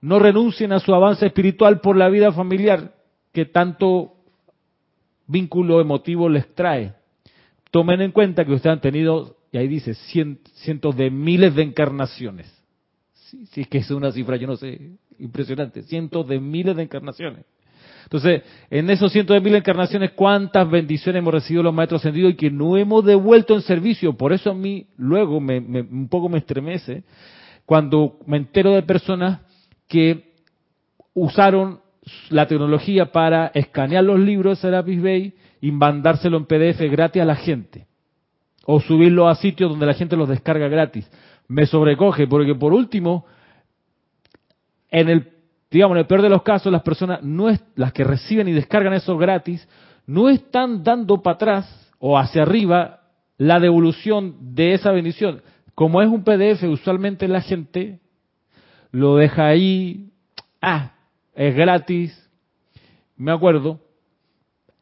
[0.00, 2.94] No renuncien a su avance espiritual por la vida familiar
[3.32, 4.14] que tanto
[5.26, 6.94] vínculo emotivo les trae.
[7.70, 12.50] Tomen en cuenta que ustedes han tenido y ahí dice cientos de miles de encarnaciones.
[13.12, 15.82] Si, es que es una cifra, yo no sé, Impresionante.
[15.82, 17.44] Cientos de miles de encarnaciones.
[18.04, 22.32] Entonces, en esos cientos de miles de encarnaciones, ¿cuántas bendiciones hemos recibido los maestros ascendidos
[22.32, 24.16] y que no hemos devuelto en servicio?
[24.16, 27.04] Por eso a mí luego me, un poco me estremece
[27.64, 29.40] cuando me entero de personas
[29.86, 30.32] que
[31.14, 31.80] usaron
[32.30, 37.26] la tecnología para escanear los libros de Serapis Bay y mandárselo en PDF gratis a
[37.26, 37.86] la gente.
[38.64, 41.10] O subirlo a sitios donde la gente los descarga gratis.
[41.48, 43.26] Me sobrecoge porque por último,
[44.90, 45.32] en el,
[45.70, 48.52] digamos, en el peor de los casos, las personas, no es, las que reciben y
[48.52, 49.68] descargan eso gratis,
[50.06, 53.00] no están dando para atrás o hacia arriba
[53.38, 55.42] la devolución de esa bendición.
[55.74, 58.00] Como es un PDF, usualmente la gente
[58.90, 60.10] lo deja ahí,
[60.60, 60.92] ah,
[61.34, 62.30] es gratis.
[63.16, 63.80] Me acuerdo,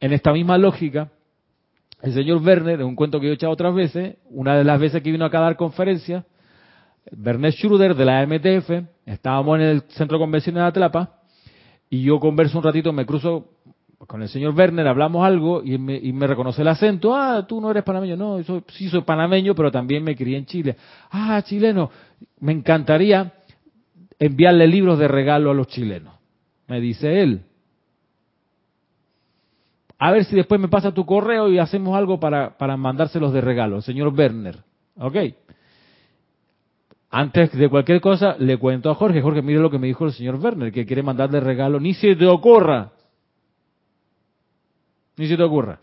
[0.01, 1.11] en esta misma lógica,
[2.03, 4.81] el señor Werner, en un cuento que yo he echado otras veces, una de las
[4.81, 6.25] veces que vino acá a dar conferencia,
[7.13, 8.71] Werner Schruder de la MTF,
[9.07, 11.21] estábamos en el centro de convenciones de Atlapa,
[11.91, 13.49] y yo converso un ratito, me cruzo
[14.07, 17.15] con el señor Werner, hablamos algo y me, reconoce el acento.
[17.15, 18.17] Ah, tú no eres panameño.
[18.17, 20.77] No, yo sí soy panameño, pero también me crié en Chile.
[21.11, 21.91] Ah, chileno.
[22.41, 23.35] Me encantaría
[24.19, 26.15] enviarle libros de regalo a los chilenos.
[26.67, 27.43] Me dice él.
[30.03, 33.43] A ver si después me pasa tu correo y hacemos algo para, para mandárselos de
[33.43, 34.57] regalo, señor Werner.
[34.97, 35.17] ¿Ok?
[37.11, 39.21] Antes de cualquier cosa, le cuento a Jorge.
[39.21, 41.79] Jorge, mire lo que me dijo el señor Werner, que quiere mandarle regalo.
[41.79, 42.93] Ni se te ocurra.
[45.19, 45.81] Ni se te ocurra.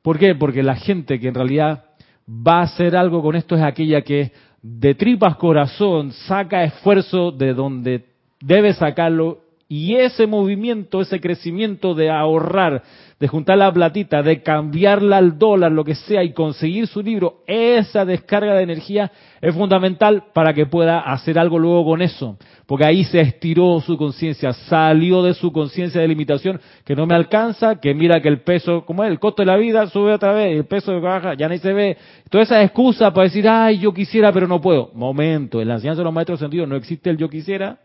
[0.00, 0.34] ¿Por qué?
[0.34, 1.84] Porque la gente que en realidad
[2.26, 4.32] va a hacer algo con esto es aquella que
[4.62, 8.06] de tripas corazón saca esfuerzo de donde
[8.40, 12.84] debe sacarlo y ese movimiento, ese crecimiento de ahorrar,
[13.18, 17.42] de juntar la platita, de cambiarla al dólar, lo que sea, y conseguir su libro,
[17.48, 22.36] esa descarga de energía es fundamental para que pueda hacer algo luego con eso.
[22.66, 27.16] Porque ahí se estiró su conciencia, salió de su conciencia de limitación, que no me
[27.16, 30.32] alcanza, que mira que el peso, como es, el costo de la vida sube otra
[30.32, 31.96] vez, el peso baja, ya ni se ve.
[32.30, 34.92] Toda esa excusa para decir, ay, yo quisiera, pero no puedo.
[34.94, 37.80] Momento, en la enseñanza de los maestros sentidos no existe el yo quisiera,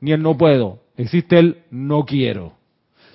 [0.00, 0.81] ni el no puedo.
[0.96, 2.52] Existe el no quiero.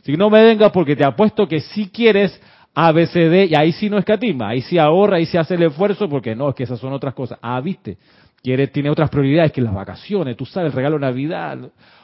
[0.04, 2.40] Si no me vengas porque te apuesto que si quieres
[2.74, 6.36] ABCD, y ahí sí no escatima, ahí sí ahorra, ahí sí hace el esfuerzo, porque
[6.36, 7.40] no, es que esas son otras cosas.
[7.42, 7.98] Ah, viste,
[8.42, 11.58] quiere, tiene otras prioridades que las vacaciones, tú sabes, el regalo Navidad.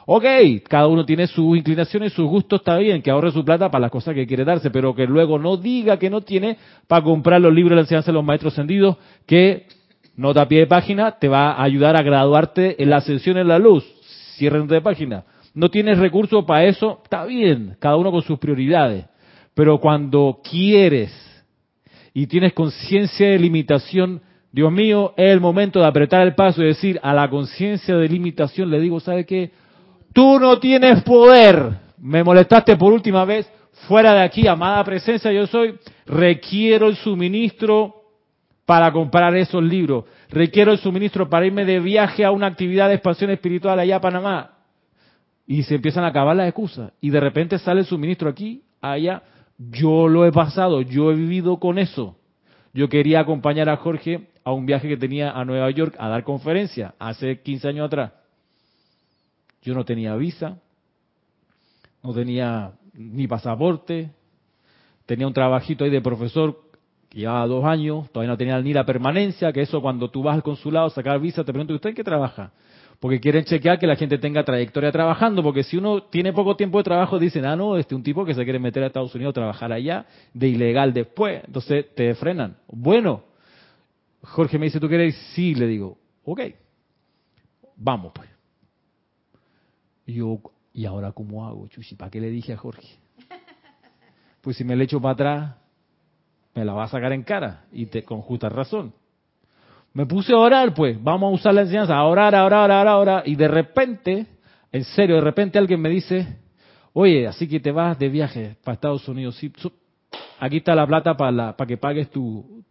[0.06, 0.24] Ok,
[0.68, 3.90] cada uno tiene sus inclinaciones, sus gustos, está bien, que ahorre su plata para las
[3.90, 7.54] cosas que quiere darse, pero que luego no diga que no tiene para comprar los
[7.54, 9.66] libros de la enseñanza de los maestros ascendidos, que
[10.16, 13.48] nota a pie de página te va a ayudar a graduarte en la ascensión en
[13.48, 13.84] la luz
[14.36, 15.24] cierren de página.
[15.54, 19.06] No tienes recursos para eso, está bien, cada uno con sus prioridades.
[19.54, 21.12] Pero cuando quieres
[22.12, 26.66] y tienes conciencia de limitación, Dios mío, es el momento de apretar el paso y
[26.66, 29.52] decir a la conciencia de limitación, le digo, ¿sabe qué?
[30.12, 31.70] Tú no tienes poder.
[31.98, 33.50] Me molestaste por última vez.
[33.88, 35.76] Fuera de aquí, amada presencia, yo soy.
[36.06, 37.94] Requiero el suministro
[38.64, 40.04] para comprar esos libros.
[40.30, 44.00] Requiero el suministro para irme de viaje a una actividad de expansión espiritual allá a
[44.00, 44.50] Panamá.
[45.46, 46.92] Y se empiezan a acabar las excusas.
[47.00, 49.22] Y de repente sale el suministro aquí, allá.
[49.58, 52.16] Yo lo he pasado, yo he vivido con eso.
[52.72, 56.24] Yo quería acompañar a Jorge a un viaje que tenía a Nueva York a dar
[56.24, 58.12] conferencia hace 15 años atrás.
[59.62, 60.58] Yo no tenía visa,
[62.02, 64.10] no tenía ni pasaporte,
[65.06, 66.64] tenía un trabajito ahí de profesor
[67.14, 70.42] llevaba dos años, todavía no tenía ni la permanencia, que eso cuando tú vas al
[70.42, 72.52] consulado a sacar visa, te pregunto, ¿usted en qué trabaja?
[73.00, 76.78] Porque quieren chequear que la gente tenga trayectoria trabajando, porque si uno tiene poco tiempo
[76.78, 79.14] de trabajo, dicen, ah, no, este es un tipo que se quiere meter a Estados
[79.14, 82.56] Unidos a trabajar allá, de ilegal después, entonces te frenan.
[82.68, 83.22] Bueno,
[84.22, 85.16] Jorge me dice, ¿tú quieres?
[85.34, 86.40] Sí, le digo, ok,
[87.76, 88.30] vamos pues.
[90.06, 90.40] Y yo,
[90.72, 91.94] ¿y ahora cómo hago, Chuchi?
[91.94, 92.88] ¿Para qué le dije a Jorge?
[94.40, 95.54] Pues si me le echo para atrás,
[96.54, 98.92] me la va a sacar en cara y te con justa razón.
[99.94, 102.64] Me puse a orar, pues, vamos a usar la enseñanza, a orar, a orar, a
[102.64, 104.26] orar, a orar, y de repente,
[104.72, 106.40] en serio, de repente alguien me dice,
[106.92, 109.40] oye, así que te vas de viaje para Estados Unidos,
[110.40, 112.64] aquí está la plata para, para que pagues tu,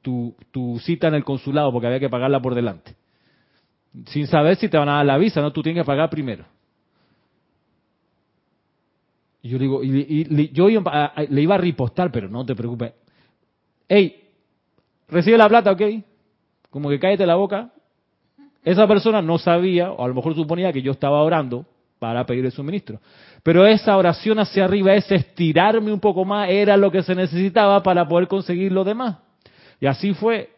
[0.81, 2.93] cita en el consulado, porque había que pagarla por delante.
[4.07, 6.43] Sin saber si te van a dar la visa, no, tú tienes que pagar primero.
[9.41, 12.91] Y yo digo, y, yo le iba a ripostar, pero no te preocupes,
[13.87, 14.27] hey,
[15.07, 15.81] recibe la plata, ok,
[16.73, 17.69] como que cállate la boca.
[18.65, 21.67] Esa persona no sabía, o a lo mejor suponía que yo estaba orando
[21.99, 22.99] para pedir el suministro.
[23.43, 27.83] Pero esa oración hacia arriba, ese estirarme un poco más, era lo que se necesitaba
[27.83, 29.17] para poder conseguir lo demás.
[29.79, 30.49] Y así fue,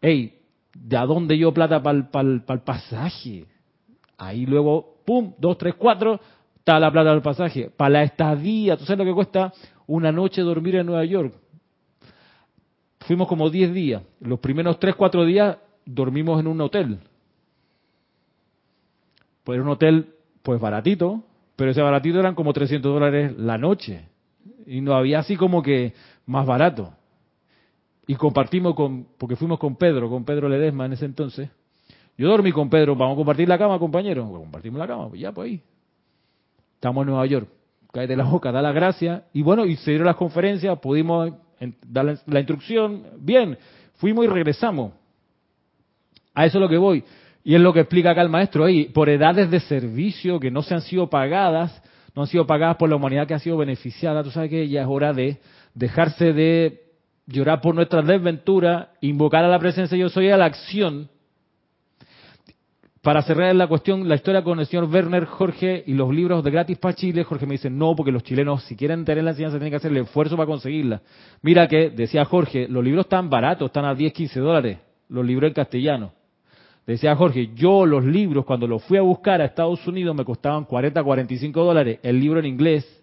[0.00, 0.38] hey,
[0.72, 3.44] ¿de a dónde yo plata para el pasaje?
[4.16, 6.18] Ahí luego pum, dos, tres, cuatro,
[6.56, 7.70] está la plata del pasaje.
[7.76, 9.52] Para la estadía, ¿tú sabes lo que cuesta
[9.86, 11.34] una noche dormir en Nueva York?
[13.00, 14.02] Fuimos como 10 días.
[14.20, 16.98] Los primeros 3, 4 días dormimos en un hotel.
[19.44, 21.22] Pues un hotel, pues baratito,
[21.56, 24.08] pero ese baratito eran como 300 dólares la noche.
[24.66, 25.94] Y no había así como que
[26.26, 26.92] más barato.
[28.06, 31.50] Y compartimos con, porque fuimos con Pedro, con Pedro Ledesma en ese entonces.
[32.16, 34.26] Yo dormí con Pedro, vamos a compartir la cama, compañero.
[34.28, 35.62] Pues compartimos la cama, pues ya, pues ahí.
[36.74, 37.48] Estamos en Nueva York.
[37.92, 39.24] Cállate la boca, da la gracia.
[39.32, 41.32] Y bueno, y se dieron las conferencias, pudimos
[41.86, 43.04] dar la, instrucción.
[43.18, 43.58] Bien,
[43.94, 44.92] fuimos y regresamos.
[46.34, 47.04] A eso es lo que voy.
[47.44, 48.84] Y es lo que explica acá el maestro ahí.
[48.86, 51.82] Por edades de servicio que no se han sido pagadas,
[52.14, 54.22] no han sido pagadas por la humanidad que ha sido beneficiada.
[54.22, 55.38] Tú sabes que ya es hora de
[55.74, 56.82] dejarse de
[57.26, 61.10] llorar por nuestra desventura, invocar a la presencia yo soy a la acción
[63.08, 66.50] para cerrar la cuestión, la historia con el señor Werner Jorge y los libros de
[66.50, 69.56] gratis para Chile, Jorge me dice, no, porque los chilenos, si quieren tener la enseñanza,
[69.56, 71.00] tienen que hacer el esfuerzo para conseguirla.
[71.40, 75.48] Mira que, decía Jorge, los libros están baratos, están a 10, 15 dólares, los libros
[75.48, 76.12] en castellano.
[76.86, 80.66] Decía Jorge, yo los libros, cuando los fui a buscar a Estados Unidos, me costaban
[80.66, 83.02] 40, 45 dólares, el libro en inglés.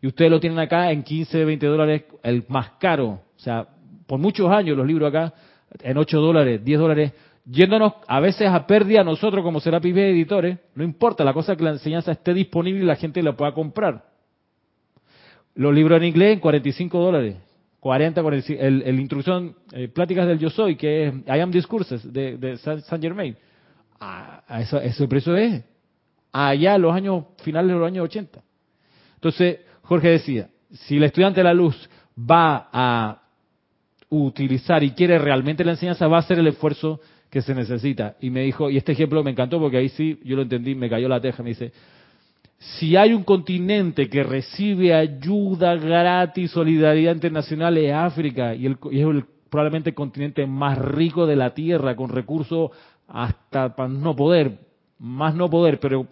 [0.00, 3.08] Y ustedes lo tienen acá en 15, 20 dólares, el más caro.
[3.08, 3.66] O sea,
[4.06, 5.34] por muchos años los libros acá,
[5.80, 7.12] en 8 dólares, 10 dólares
[7.44, 11.58] yéndonos a veces a pérdida nosotros como Serapis Bay Editores, no importa, la cosa es
[11.58, 14.04] que la enseñanza esté disponible y la gente la pueda comprar.
[15.54, 17.36] Los libros en inglés en 45 dólares,
[17.80, 22.12] 40, 45, el, el instrucción, eh, pláticas del yo soy, que es I am discourses
[22.12, 22.58] de, de
[23.00, 23.36] Germain.
[23.98, 25.62] A, eso, ese precio es
[26.32, 28.42] allá los años finales de los años 80.
[29.16, 33.22] Entonces, Jorge decía, si el estudiante de la luz va a
[34.08, 37.00] utilizar y quiere realmente la enseñanza, va a hacer el esfuerzo
[37.30, 38.16] que se necesita.
[38.20, 40.90] Y me dijo, y este ejemplo me encantó porque ahí sí, yo lo entendí, me
[40.90, 41.72] cayó la teja, me dice,
[42.58, 49.00] si hay un continente que recibe ayuda gratis, solidaridad internacional, es África, y, el, y
[49.00, 52.70] es el, probablemente el continente más rico de la Tierra, con recursos
[53.08, 54.58] hasta para no poder,
[54.98, 56.06] más no poder, pero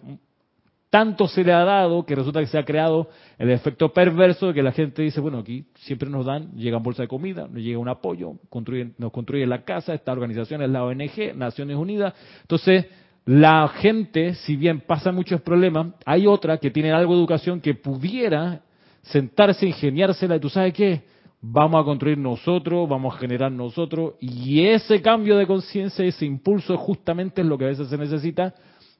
[0.89, 4.53] tanto se le ha dado que resulta que se ha creado el efecto perverso de
[4.55, 7.77] que la gente dice, bueno, aquí siempre nos dan, llegan bolsa de comida, nos llega
[7.77, 12.13] un apoyo, construyen, nos construyen la casa, esta organización es la ONG, Naciones Unidas.
[12.41, 12.87] Entonces,
[13.25, 17.75] la gente, si bien pasa muchos problemas, hay otra que tiene algo de educación que
[17.75, 18.61] pudiera
[19.03, 21.03] sentarse, ingeniársela, y tú sabes qué,
[21.39, 26.75] vamos a construir nosotros, vamos a generar nosotros, y ese cambio de conciencia, ese impulso
[26.77, 28.55] justamente es lo que a veces se necesita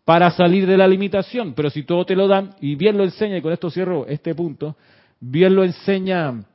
[0.09, 1.53] para salir de la limitación.
[1.53, 4.33] Pero si todo te lo dan, y bien lo enseña, y con esto cierro este
[4.33, 4.75] punto,
[5.19, 6.45] bien lo enseña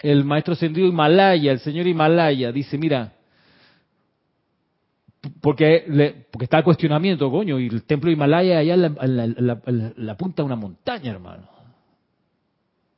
[0.00, 3.14] el maestro sentido Himalaya, el señor Himalaya, dice, mira,
[5.40, 9.46] porque, le, porque está el cuestionamiento, coño, y el templo de Himalaya allá en
[9.96, 11.48] la, punta de una montaña, hermano.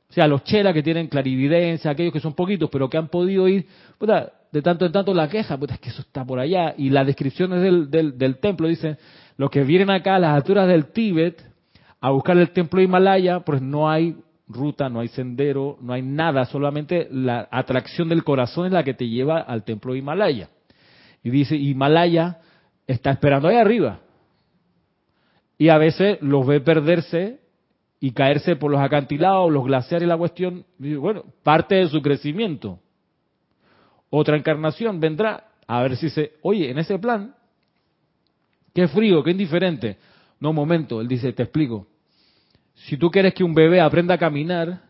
[0.09, 3.47] O sea, los chelas que tienen clarividencia, aquellos que son poquitos, pero que han podido
[3.47, 3.65] ir,
[4.51, 6.75] de tanto en tanto la queja, puta, es que eso está por allá.
[6.77, 8.97] Y las descripciones del, del, del templo dicen,
[9.37, 11.43] los que vienen acá a las alturas del Tíbet
[11.99, 14.15] a buscar el templo de Himalaya, pues no hay
[14.47, 18.93] ruta, no hay sendero, no hay nada, solamente la atracción del corazón es la que
[18.93, 20.49] te lleva al templo de Himalaya.
[21.23, 22.39] Y dice, Himalaya
[22.85, 23.99] está esperando ahí arriba.
[25.57, 27.39] Y a veces los ve perderse
[27.99, 32.79] y caerse por los acantilados, los glaciares, la cuestión, bueno, parte de su crecimiento.
[34.09, 37.35] Otra encarnación vendrá a ver si se, oye, en ese plan
[38.73, 39.97] Qué frío, qué indiferente.
[40.39, 41.87] No, momento, él dice, te explico.
[42.73, 44.81] Si tú quieres que un bebé aprenda a caminar,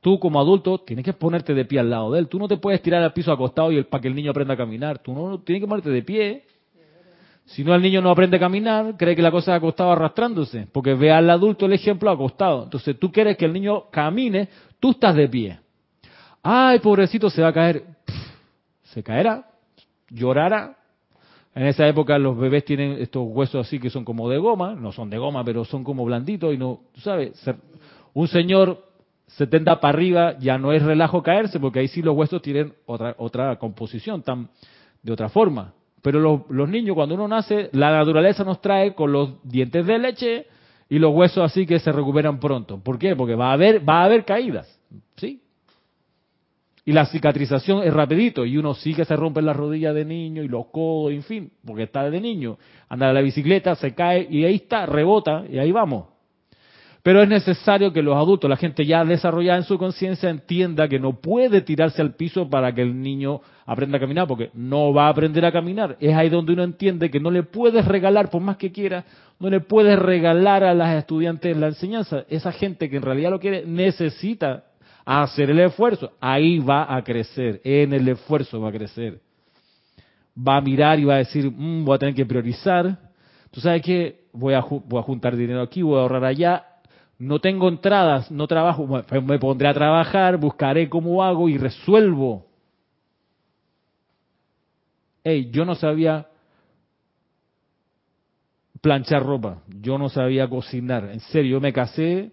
[0.00, 2.28] tú como adulto tienes que ponerte de pie al lado de él.
[2.28, 4.54] Tú no te puedes tirar al piso acostado y el, para que el niño aprenda
[4.54, 5.00] a caminar.
[5.00, 6.44] Tú no tienes que ponerte de pie.
[7.46, 10.68] Si no, el niño no aprende a caminar, cree que la cosa es acostado arrastrándose,
[10.70, 12.64] porque ve al adulto el ejemplo acostado.
[12.64, 15.58] Entonces tú quieres que el niño camine, tú estás de pie.
[16.42, 17.84] Ay, pobrecito, se va a caer.
[18.82, 19.46] se caerá,
[20.10, 20.77] llorará,
[21.54, 24.92] en esa época los bebés tienen estos huesos así que son como de goma, no
[24.92, 27.32] son de goma, pero son como blanditos y no, tú sabes,
[28.14, 28.84] un señor
[29.28, 33.14] 70 para arriba ya no es relajo caerse porque ahí sí los huesos tienen otra
[33.18, 34.48] otra composición, tan
[35.02, 35.74] de otra forma.
[36.02, 39.98] Pero los, los niños cuando uno nace, la naturaleza nos trae con los dientes de
[39.98, 40.46] leche
[40.88, 42.78] y los huesos así que se recuperan pronto.
[42.78, 43.16] ¿Por qué?
[43.16, 44.77] Porque va a haber va a haber caídas.
[46.88, 50.42] Y la cicatrización es rapidito y uno sí que se rompe la rodilla de niño
[50.42, 52.56] y los codos, en fin, porque está de niño.
[52.88, 56.06] Anda la bicicleta, se cae y ahí está, rebota y ahí vamos.
[57.02, 60.98] Pero es necesario que los adultos, la gente ya desarrollada en su conciencia, entienda que
[60.98, 65.08] no puede tirarse al piso para que el niño aprenda a caminar, porque no va
[65.08, 65.98] a aprender a caminar.
[66.00, 69.04] Es ahí donde uno entiende que no le puedes regalar, por más que quiera,
[69.38, 72.24] no le puedes regalar a las estudiantes la enseñanza.
[72.30, 74.64] Esa gente que en realidad lo quiere necesita
[75.08, 76.12] hacer el esfuerzo.
[76.20, 79.20] Ahí va a crecer, en el esfuerzo va a crecer.
[80.36, 82.98] Va a mirar y va a decir, mm, voy a tener que priorizar.
[83.50, 86.66] Tú sabes que voy a, voy a juntar dinero aquí, voy a ahorrar allá,
[87.18, 92.46] no tengo entradas, no trabajo, pues me pondré a trabajar, buscaré cómo hago y resuelvo.
[95.24, 96.26] Hey, yo no sabía
[98.82, 102.30] planchar ropa, yo no sabía cocinar, en serio, yo me casé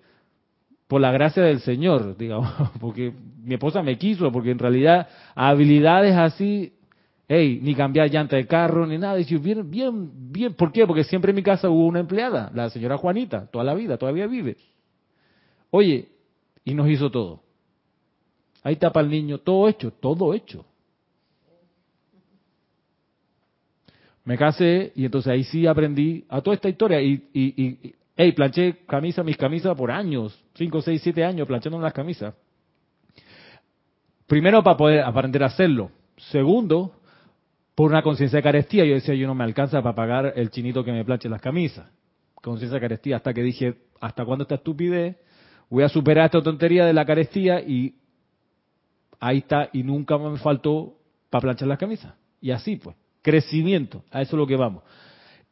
[0.88, 3.14] por la gracia del Señor, digamos, porque
[3.44, 6.74] mi esposa me quiso, porque en realidad habilidades así,
[7.28, 10.86] hey, ni cambiar llanta de carro, ni nada, y yo, bien, bien, bien, ¿por qué?
[10.86, 14.28] Porque siempre en mi casa hubo una empleada, la señora Juanita, toda la vida, todavía
[14.28, 14.58] vive.
[15.72, 16.10] Oye,
[16.64, 17.42] y nos hizo todo.
[18.64, 20.66] Ahí tapa el niño, todo hecho, todo hecho.
[24.24, 28.32] Me casé y entonces ahí sí aprendí a toda esta historia y, y, y hey,
[28.32, 32.34] planché camisa, mis camisas por años, 5, 6, 7 años planchando las camisas.
[34.28, 35.92] Primero para poder aprender a hacerlo.
[36.18, 36.94] Segundo,
[37.76, 38.86] por una conciencia de carestía.
[38.86, 41.88] Yo decía, yo no me alcanza para pagar el chinito que me planche las camisas.
[42.36, 45.18] Conciencia de carestía hasta que dije, ¿hasta cuándo esta estupidez?
[45.70, 47.96] voy a superar esta tontería de la carestía y
[49.20, 50.98] ahí está, y nunca me faltó
[51.30, 52.14] para planchar las camisas.
[52.42, 54.84] Y así pues, crecimiento, a eso es lo que vamos.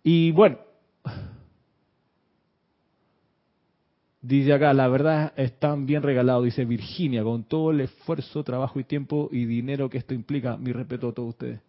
[0.03, 0.59] Y bueno,
[4.23, 8.85] dice acá, la verdad están bien regalado, dice Virginia, con todo el esfuerzo, trabajo y
[8.85, 11.59] tiempo y dinero que esto implica, mi respeto a todos ustedes.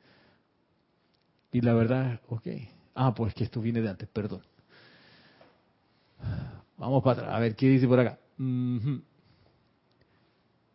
[1.52, 2.46] Y la verdad, ok.
[2.94, 4.40] Ah, pues que esto viene de antes, perdón.
[6.78, 8.18] Vamos para atrás, a ver qué dice por acá.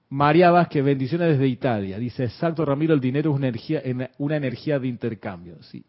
[0.09, 1.97] María Vázquez, bendiciones desde Italia.
[1.97, 3.81] Dice, exacto Ramiro, el dinero es una energía,
[4.17, 5.61] una energía de intercambio.
[5.63, 5.83] Sí.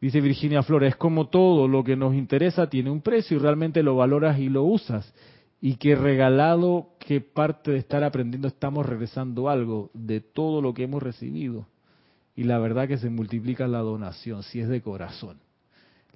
[0.00, 3.82] Dice Virginia Flores, es como todo lo que nos interesa tiene un precio y realmente
[3.82, 5.12] lo valoras y lo usas.
[5.60, 10.84] Y que regalado, que parte de estar aprendiendo estamos regresando algo de todo lo que
[10.84, 11.66] hemos recibido.
[12.36, 15.38] Y la verdad que se multiplica la donación, si es de corazón.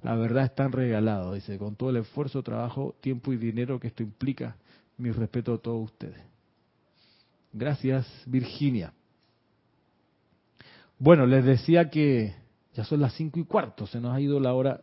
[0.03, 3.87] La verdad es tan regalado, dice, con todo el esfuerzo, trabajo, tiempo y dinero que
[3.87, 4.55] esto implica
[4.97, 6.21] mi respeto a todos ustedes.
[7.51, 8.93] Gracias, Virginia.
[10.97, 12.35] Bueno, les decía que
[12.73, 14.81] ya son las cinco y cuarto, se nos ha ido la hora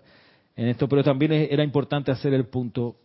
[0.56, 2.96] en esto, pero también era importante hacer el punto.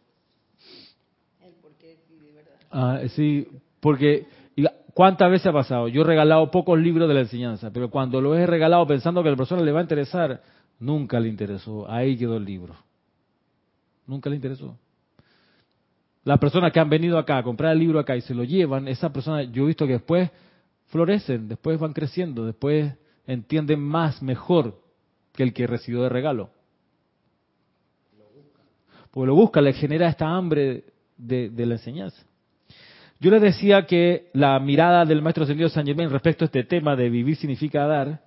[1.42, 2.54] El por qué, de verdad.
[2.72, 3.48] Ah, sí,
[3.80, 4.26] porque
[4.94, 5.88] ¿cuántas veces ha pasado?
[5.88, 9.30] Yo he regalado pocos libros de la enseñanza, pero cuando lo he regalado pensando que
[9.30, 10.42] a la persona le va a interesar,
[10.80, 11.90] nunca le interesó.
[11.90, 12.76] Ahí quedó el libro.
[14.08, 14.78] Nunca le interesó.
[16.24, 18.88] Las personas que han venido acá a comprar el libro acá y se lo llevan,
[18.88, 20.30] esas personas yo he visto que después
[20.88, 22.94] florecen, después van creciendo, después
[23.28, 24.80] entienden más, mejor
[25.34, 26.50] que el que recibió de regalo.
[29.12, 30.86] Porque lo busca, le genera esta hambre
[31.18, 32.24] de, la enseñanza.
[33.20, 36.96] Yo les decía que la mirada del maestro ascendido San Germain respecto a este tema
[36.96, 38.22] de vivir significa dar,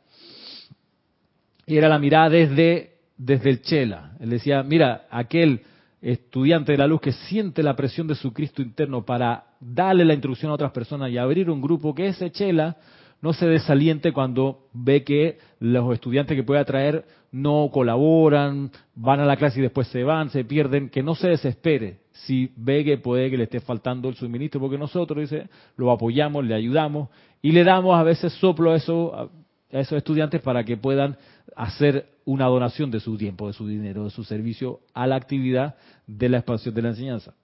[1.67, 4.13] era la mirada desde, desde el Chela.
[4.21, 5.63] Él decía, mira, aquel
[6.01, 10.15] estudiante de la luz que siente la presión de su Cristo interno para darle la
[10.15, 12.77] instrucción a otras personas y abrir un grupo que ese chela
[13.23, 19.27] no se desaliente cuando ve que los estudiantes que puede atraer no colaboran, van a
[19.27, 22.99] la clase y después se van, se pierden, que no se desespere si ve que
[22.99, 27.09] puede que le esté faltando el suministro, porque nosotros, dice, lo apoyamos, le ayudamos
[27.43, 31.17] y le damos a veces soplo a, eso, a esos estudiantes para que puedan
[31.55, 35.77] hacer una donación de su tiempo, de su dinero, de su servicio a la actividad
[36.07, 37.35] de la expansión de la enseñanza.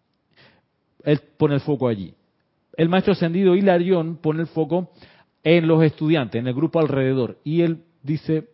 [1.04, 2.14] Él pone el foco allí.
[2.76, 4.92] El maestro ascendido Hilarión pone el foco
[5.44, 7.38] en los estudiantes, en el grupo alrededor.
[7.44, 8.48] Y él dice,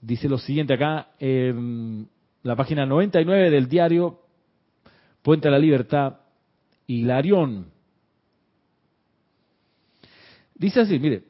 [0.00, 2.08] dice lo siguiente acá, en
[2.42, 4.20] la página 99 del diario
[5.22, 6.20] Puente a la Libertad,
[6.86, 7.66] Hilarión.
[10.54, 11.24] Dice así, mire,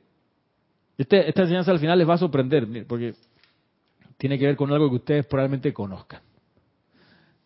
[0.96, 3.14] este, esta enseñanza al final les va a sorprender, porque
[4.16, 6.20] tiene que ver con algo que ustedes probablemente conozcan.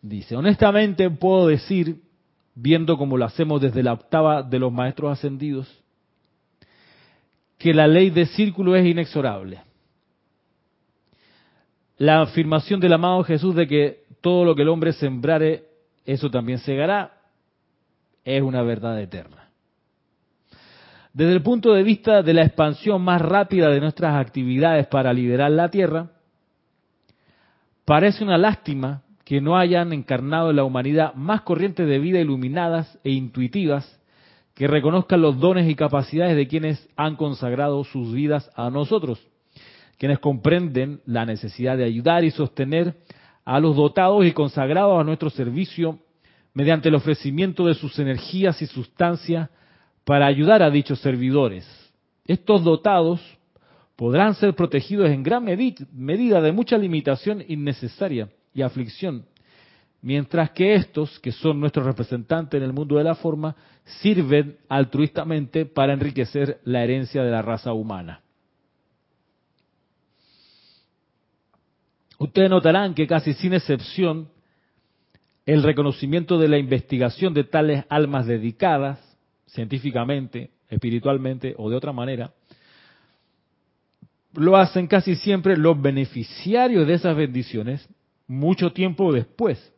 [0.01, 2.01] Dice, honestamente puedo decir,
[2.55, 5.82] viendo como lo hacemos desde la octava de los maestros ascendidos,
[7.63, 9.61] que la ley de círculo es inexorable.
[11.97, 15.63] La afirmación del amado Jesús de que todo lo que el hombre sembrare,
[16.05, 17.13] eso también segará,
[18.25, 19.47] es una verdad eterna.
[21.13, 25.51] Desde el punto de vista de la expansión más rápida de nuestras actividades para liberar
[25.51, 26.09] la tierra,
[27.85, 32.99] parece una lástima que no hayan encarnado en la humanidad más corrientes de vida iluminadas
[33.05, 34.01] e intuitivas
[34.53, 39.19] que reconozcan los dones y capacidades de quienes han consagrado sus vidas a nosotros,
[39.97, 42.95] quienes comprenden la necesidad de ayudar y sostener
[43.45, 45.99] a los dotados y consagrados a nuestro servicio
[46.53, 49.49] mediante el ofrecimiento de sus energías y sustancias
[50.03, 51.67] para ayudar a dichos servidores.
[52.25, 53.19] Estos dotados
[53.95, 59.25] podrán ser protegidos en gran medida de mucha limitación innecesaria y aflicción,
[60.03, 63.55] mientras que estos, que son nuestros representantes en el mundo de la forma,
[64.01, 68.21] sirven altruistamente para enriquecer la herencia de la raza humana.
[72.19, 74.29] Ustedes notarán que casi sin excepción,
[75.45, 78.99] el reconocimiento de la investigación de tales almas dedicadas,
[79.47, 82.33] científicamente, espiritualmente o de otra manera,
[84.33, 87.87] lo hacen casi siempre los beneficiarios de esas bendiciones
[88.27, 89.72] mucho tiempo después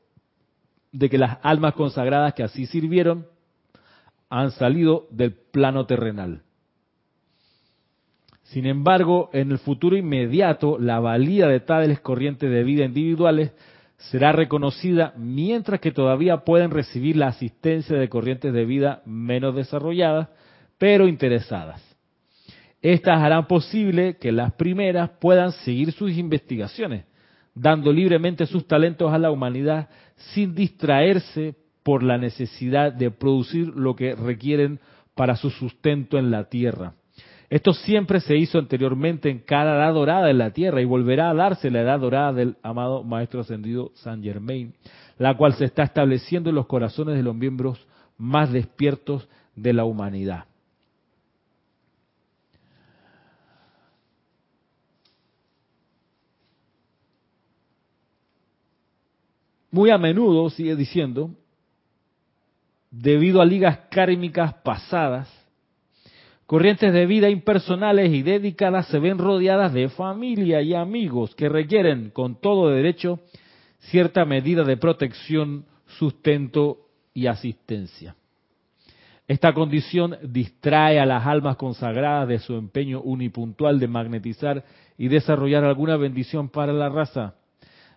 [0.95, 3.27] de que las almas consagradas que así sirvieron
[4.29, 6.41] han salido del plano terrenal.
[8.43, 13.51] Sin embargo, en el futuro inmediato, la valía de tales corrientes de vida individuales
[13.97, 20.29] será reconocida mientras que todavía pueden recibir la asistencia de corrientes de vida menos desarrolladas,
[20.77, 21.81] pero interesadas.
[22.81, 27.05] Estas harán posible que las primeras puedan seguir sus investigaciones,
[27.53, 33.95] dando libremente sus talentos a la humanidad sin distraerse por la necesidad de producir lo
[33.95, 34.79] que requieren
[35.13, 36.93] para su sustento en la tierra.
[37.49, 41.35] Esto siempre se hizo anteriormente en cada edad dorada en la tierra y volverá a
[41.35, 44.73] darse la edad dorada del amado Maestro Ascendido San Germain,
[45.17, 47.85] la cual se está estableciendo en los corazones de los miembros
[48.17, 50.45] más despiertos de la humanidad.
[59.75, 61.31] Muy a menudo, sigue diciendo,
[62.89, 65.29] debido a ligas kármicas pasadas,
[66.45, 72.09] corrientes de vida impersonales y dedicadas se ven rodeadas de familia y amigos que requieren
[72.11, 73.19] con todo derecho
[73.79, 75.65] cierta medida de protección,
[75.99, 76.77] sustento
[77.13, 78.15] y asistencia.
[79.27, 84.63] Esta condición distrae a las almas consagradas de su empeño unipuntual de magnetizar
[84.97, 87.35] y desarrollar alguna bendición para la raza.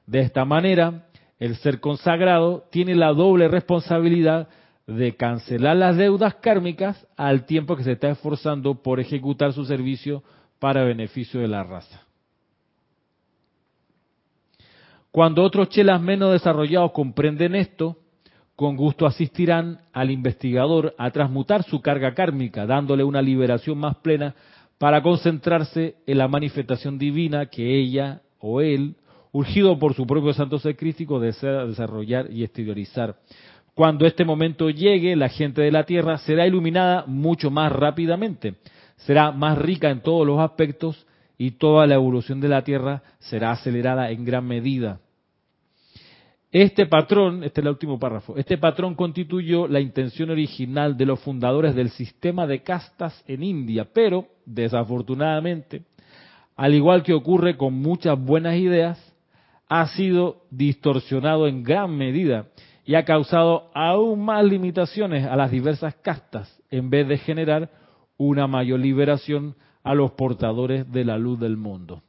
[0.09, 1.05] De esta manera,
[1.39, 4.49] el ser consagrado tiene la doble responsabilidad
[4.86, 10.22] de cancelar las deudas kármicas al tiempo que se está esforzando por ejecutar su servicio
[10.59, 12.03] para beneficio de la raza.
[15.11, 17.97] Cuando otros chelas menos desarrollados comprenden esto,
[18.57, 24.34] con gusto asistirán al investigador a transmutar su carga kármica, dándole una liberación más plena
[24.78, 28.97] para concentrarse en la manifestación divina que ella o él
[29.39, 33.14] urgido por su propio santo ser crístico, desea desarrollar y exteriorizar.
[33.72, 38.57] Cuando este momento llegue, la gente de la Tierra será iluminada mucho más rápidamente,
[38.97, 41.07] será más rica en todos los aspectos
[41.39, 44.99] y toda la evolución de la Tierra será acelerada en gran medida.
[46.51, 51.20] Este patrón, este es el último párrafo, este patrón constituyó la intención original de los
[51.20, 55.82] fundadores del sistema de castas en India, pero desafortunadamente,
[56.57, 59.08] al igual que ocurre con muchas buenas ideas,
[59.69, 62.47] ha sido distorsionado en gran medida
[62.85, 67.71] y ha causado aún más limitaciones a las diversas castas en vez de generar
[68.16, 72.03] una mayor liberación a los portadores de la luz del mundo.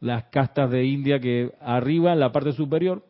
[0.00, 3.04] Las castas de India que arriba, en la parte superior,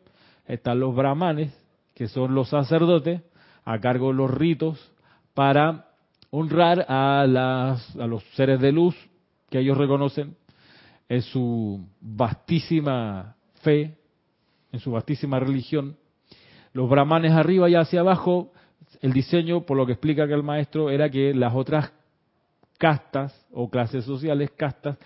[0.45, 1.51] están los brahmanes,
[1.95, 3.21] que son los sacerdotes,
[3.65, 4.93] a cargo de los ritos
[5.33, 5.87] para
[6.29, 8.95] honrar a, a los seres de luz
[9.49, 10.35] que ellos reconocen
[11.09, 13.97] en su vastísima fe,
[14.71, 15.97] en su vastísima religión.
[16.73, 18.51] Los brahmanes arriba y hacia abajo,
[19.01, 21.91] el diseño, por lo que explica que el maestro, era que las otras
[22.77, 24.97] castas o clases sociales, castas,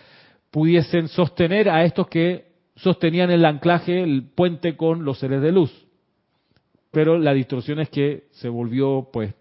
[0.51, 5.85] pudiesen sostener a estos que sostenían el anclaje, el puente con los seres de luz.
[6.91, 9.33] Pero la distorsión es que se volvió, pues,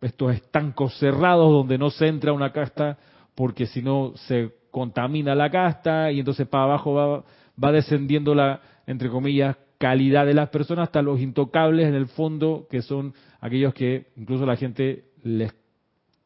[0.00, 2.98] estos estancos cerrados donde no se entra una casta
[3.38, 7.24] porque si no se contamina la casta y entonces para abajo va,
[7.62, 12.66] va descendiendo la, entre comillas, calidad de las personas hasta los intocables en el fondo,
[12.68, 15.54] que son aquellos que incluso la gente les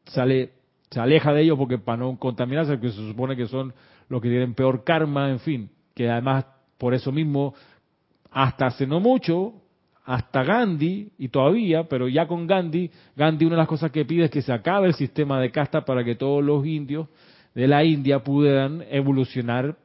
[0.06, 0.52] sale,
[0.90, 3.74] se aleja de ellos porque para no contaminarse, que se supone que son
[4.08, 6.46] los que tienen peor karma, en fin, que además
[6.78, 7.52] por eso mismo,
[8.30, 9.52] hasta hace no mucho,
[10.04, 14.24] hasta Gandhi, y todavía, pero ya con Gandhi, Gandhi una de las cosas que pide
[14.24, 17.08] es que se acabe el sistema de casta para que todos los indios
[17.54, 19.76] de la India puedan evolucionar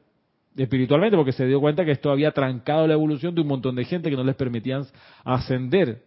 [0.56, 3.84] espiritualmente, porque se dio cuenta que esto había trancado la evolución de un montón de
[3.84, 4.84] gente que no les permitían
[5.24, 6.02] ascender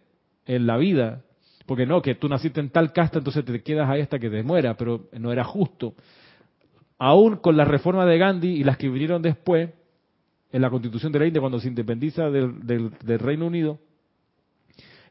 [0.46, 1.22] en la vida.
[1.64, 4.42] Porque no, que tú naciste en tal casta, entonces te quedas ahí hasta que te
[4.42, 5.94] muera, pero no era justo.
[6.98, 9.70] Aún con la reforma de Gandhi y las que vinieron después,
[10.52, 13.78] en la constitución de la India, cuando se independiza del, del, Reino Unido,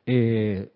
[0.06, 0.70] eh,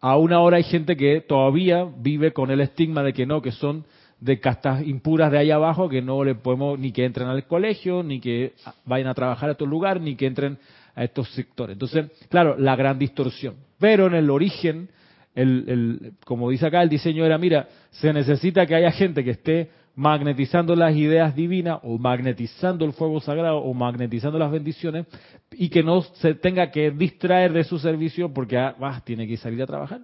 [0.00, 3.84] aún ahora hay gente que todavía vive con el estigma de que no, que son
[4.20, 8.02] de castas impuras de ahí abajo que no le podemos ni que entren al colegio,
[8.02, 8.54] ni que
[8.84, 10.58] vayan a trabajar a estos lugares, ni que entren
[10.94, 11.74] a estos sectores.
[11.74, 13.56] Entonces, claro, la gran distorsión.
[13.78, 14.88] Pero en el origen,
[15.34, 19.32] el, el, como dice acá, el diseño era, mira, se necesita que haya gente que
[19.32, 25.06] esté magnetizando las ideas divinas o magnetizando el fuego sagrado o magnetizando las bendiciones
[25.52, 29.60] y que no se tenga que distraer de su servicio porque ah, tiene que salir
[29.62, 30.02] a trabajar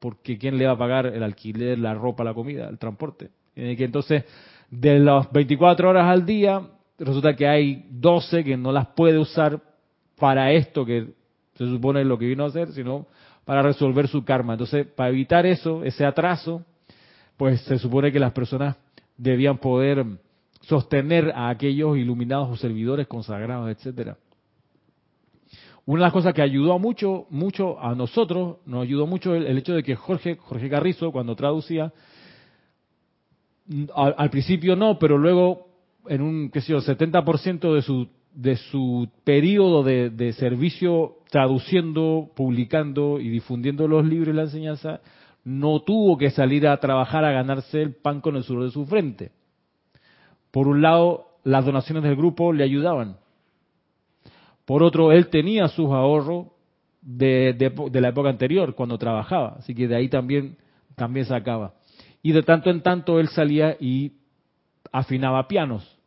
[0.00, 3.30] porque ¿quién le va a pagar el alquiler, la ropa, la comida, el transporte?
[3.54, 4.24] Tiene que entonces,
[4.70, 6.62] de las 24 horas al día,
[6.98, 9.60] resulta que hay 12 que no las puede usar
[10.18, 11.08] para esto que
[11.54, 13.06] se supone lo que vino a hacer, sino
[13.44, 14.54] para resolver su karma.
[14.54, 16.64] Entonces, para evitar eso, ese atraso,
[17.36, 18.76] pues se supone que las personas
[19.20, 20.04] debían poder
[20.62, 24.16] sostener a aquellos iluminados o servidores consagrados, etcétera.
[25.84, 29.74] Una de las cosas que ayudó mucho, mucho a nosotros, nos ayudó mucho el, hecho
[29.74, 31.92] de que Jorge, Jorge Carrizo, cuando traducía,
[33.94, 35.68] al, principio no, pero luego
[36.08, 42.30] en un, qué sé yo, 70% de su, de su periodo de, de, servicio traduciendo,
[42.34, 45.00] publicando y difundiendo los libros y la enseñanza,
[45.44, 48.86] no tuvo que salir a trabajar a ganarse el pan con el sudor de su
[48.86, 49.32] frente.
[50.50, 53.16] Por un lado, las donaciones del grupo le ayudaban.
[54.64, 56.48] Por otro, él tenía sus ahorros
[57.00, 60.58] de, de, la época anterior, cuando trabajaba, así que de ahí también,
[60.96, 61.74] también sacaba.
[62.22, 64.12] Y de tanto en tanto él salía y
[64.92, 65.98] afinaba pianos.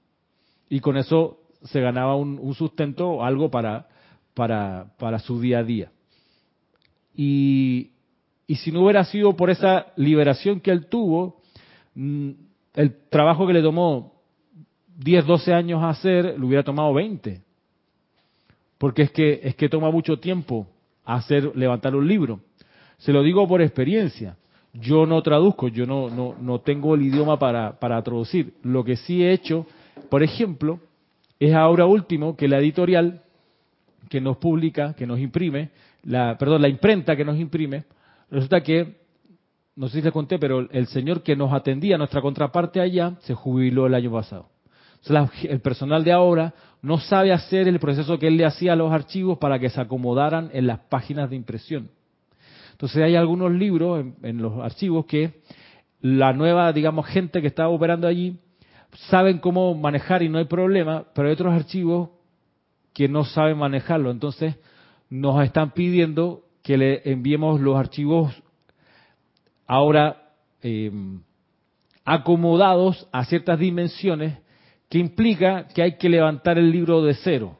[0.69, 3.87] Y con eso se ganaba un, un sustento, algo para,
[4.33, 5.91] para, para su día a día.
[7.15, 7.92] Y,
[8.47, 11.41] y si no hubiera sido por esa liberación que él tuvo,
[11.95, 12.29] mm,
[12.75, 14.13] el trabajo que le tomó
[14.97, 17.41] 10, 12 años hacer, le hubiera tomado 20
[18.83, 20.67] porque es que, es que toma mucho tiempo
[21.05, 22.41] hacer, levantar un libro.
[22.97, 24.35] Se lo digo por experiencia.
[24.73, 28.55] Yo no traduzco, yo no, no, no tengo el idioma para, para traducir.
[28.61, 29.65] Lo que sí he hecho,
[30.09, 30.81] por ejemplo,
[31.39, 33.21] es ahora último que la editorial
[34.09, 35.69] que nos publica, que nos imprime,
[36.03, 37.85] la, perdón, la imprenta que nos imprime,
[38.29, 39.01] resulta que,
[39.75, 43.33] no sé si les conté, pero el señor que nos atendía, nuestra contraparte allá, se
[43.33, 44.49] jubiló el año pasado.
[45.43, 48.91] el personal de ahora no sabe hacer el proceso que él le hacía a los
[48.91, 51.89] archivos para que se acomodaran en las páginas de impresión.
[52.73, 55.41] Entonces hay algunos libros en, los archivos que
[56.01, 58.37] la nueva, digamos, gente que está operando allí
[59.09, 62.09] saben cómo manejar y no hay problema, pero hay otros archivos
[62.93, 64.11] que no saben manejarlo.
[64.11, 64.55] Entonces
[65.09, 68.33] nos están pidiendo que le enviemos los archivos
[69.67, 70.91] ahora eh,
[72.05, 74.39] acomodados a ciertas dimensiones
[74.89, 77.57] que implica que hay que levantar el libro de cero.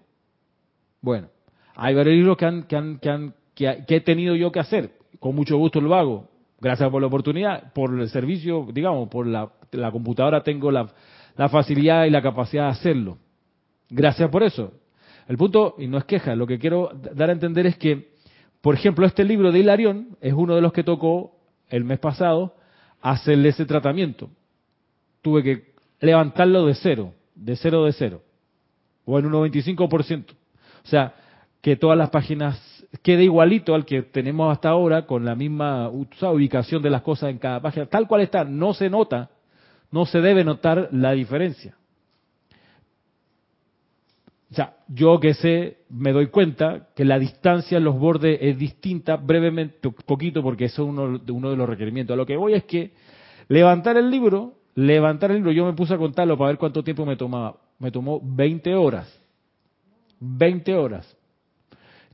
[1.01, 1.27] Bueno,
[1.75, 4.91] hay varios libros que, han, que, han, que, han, que, he tenido yo que hacer.
[5.19, 6.29] Con mucho gusto lo hago.
[6.59, 10.87] Gracias por la oportunidad, por el servicio, digamos, por la, la computadora tengo la,
[11.35, 13.17] la facilidad y la capacidad de hacerlo.
[13.89, 14.71] Gracias por eso.
[15.27, 18.12] El punto, y no es queja, lo que quiero dar a entender es que,
[18.63, 21.35] por ejemplo, este libro de Hilarión es uno de los que tocó
[21.67, 22.55] el mes pasado
[23.01, 24.29] hacerle ese tratamiento.
[25.21, 28.21] Tuve que levantarlo de cero de cero de cero,
[29.03, 30.31] o en un 95%.
[30.31, 31.13] O sea,
[31.61, 32.57] que todas las páginas
[33.01, 37.39] quede igualito al que tenemos hasta ahora, con la misma ubicación de las cosas en
[37.39, 39.29] cada página, tal cual está, no se nota,
[39.91, 41.75] no se debe notar la diferencia.
[44.53, 48.57] O sea, yo que sé, me doy cuenta que la distancia en los bordes es
[48.57, 52.13] distinta, brevemente, poquito, porque eso es uno, uno de los requerimientos.
[52.13, 52.93] A lo que voy es que
[53.47, 57.05] levantar el libro levantar el libro, yo me puse a contarlo para ver cuánto tiempo
[57.05, 57.57] me tomaba.
[57.79, 59.19] Me tomó 20 horas.
[60.19, 61.17] 20 horas.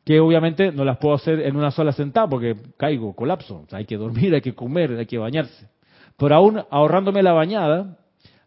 [0.04, 3.66] Que obviamente no las puedo hacer en una sola sentada porque caigo, colapso.
[3.72, 5.70] hay que dormir, hay que comer, hay que bañarse.
[6.18, 7.98] Pero aún ahorrándome la bañada,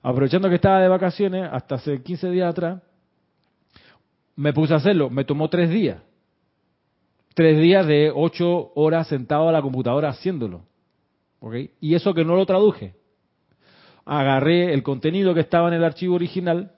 [0.03, 2.82] aprovechando que estaba de vacaciones hasta hace 15 días atrás,
[4.43, 5.09] me puse a hacerlo.
[5.09, 6.03] Me tomó tres días.
[7.32, 10.62] Tres días de ocho horas sentado a la computadora haciéndolo.
[11.38, 11.70] ¿Okay?
[11.80, 12.97] Y eso que no lo traduje
[14.05, 16.72] agarré el contenido que estaba en el archivo original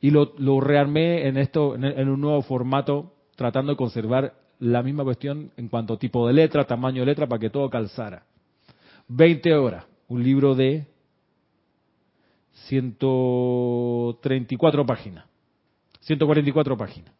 [0.00, 5.50] y lo, rearmé en esto en, un nuevo formato tratando de conservar la misma cuestión
[5.56, 8.22] en cuanto a tipo de letra, tamaño de letra, para que todo calzara.
[9.08, 10.86] 20 horas, un libro de
[12.68, 15.29] 134 páginas.
[16.00, 17.14] 144 páginas.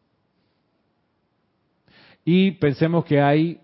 [2.24, 3.60] Y pensemos que hay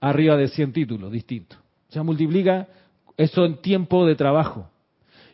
[0.00, 1.58] arriba de 100 títulos distintos.
[1.88, 2.68] O sea, multiplica
[3.16, 4.70] eso en tiempo de trabajo.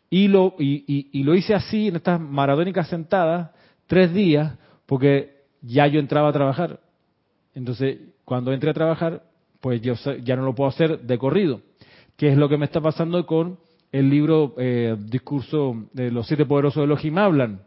[0.08, 3.50] Y lo, y, lo hice así, en estas maratónicas sentadas,
[3.86, 4.56] tres días,
[4.86, 6.80] porque ya yo entraba a trabajar.
[7.54, 9.22] Entonces, cuando entré a trabajar,
[9.60, 11.60] pues yo ya no lo puedo hacer de corrido.
[12.16, 13.58] ¿Qué es lo que me está pasando con
[13.92, 17.62] el libro eh, Discurso de los siete poderosos de los hablan?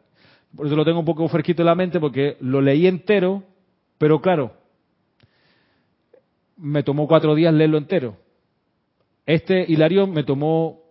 [0.55, 3.43] Por eso lo tengo un poco fresquito en la mente, porque lo leí entero,
[3.97, 4.53] pero claro,
[6.57, 8.15] me tomó cuatro días leerlo entero.
[9.25, 10.81] Este Hilarión me tomó,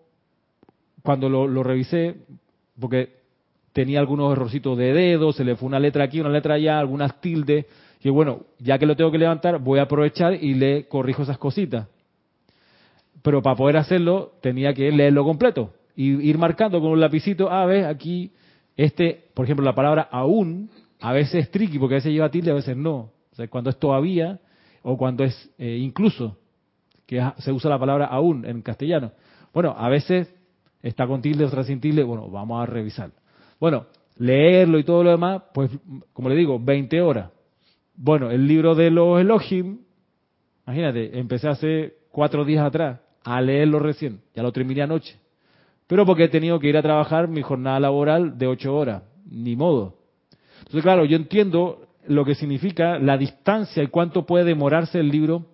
[1.02, 2.16] cuando lo, revisé,
[2.80, 3.20] porque
[3.72, 7.20] tenía algunos errorcitos de dedo, se le fue una letra aquí, una letra allá, algunas
[7.20, 7.66] tildes,
[8.02, 11.38] y bueno, ya que lo tengo que levantar, voy a aprovechar y le corrijo esas
[11.38, 11.86] cositas.
[13.22, 17.66] Pero para poder hacerlo, tenía que leerlo completo y ir marcando con un lapicito, ah,
[17.66, 18.32] ves, aquí,
[18.76, 20.70] este, por ejemplo, la palabra aún,
[21.00, 23.10] a veces es tricky porque a veces lleva tilde, a veces no.
[23.32, 24.40] O sea, cuando es todavía
[24.82, 26.38] o cuando es eh, incluso,
[27.06, 29.12] que se usa la palabra aún en castellano.
[29.52, 30.34] Bueno, a veces
[30.82, 33.10] está con tilde, otra sin tilde, bueno, vamos a revisar.
[33.60, 35.70] Bueno, leerlo y todo lo demás, pues,
[36.12, 37.30] como le digo, 20 horas.
[37.94, 39.78] Bueno, el libro de los Elohim,
[40.66, 45.21] imagínate, empecé hace cuatro días atrás a leerlo recién, ya lo terminé anoche.
[45.93, 49.57] Pero porque he tenido que ir a trabajar mi jornada laboral de ocho horas, ni
[49.57, 49.99] modo.
[50.61, 55.45] Entonces, claro, yo entiendo lo que significa la distancia y cuánto puede demorarse el libro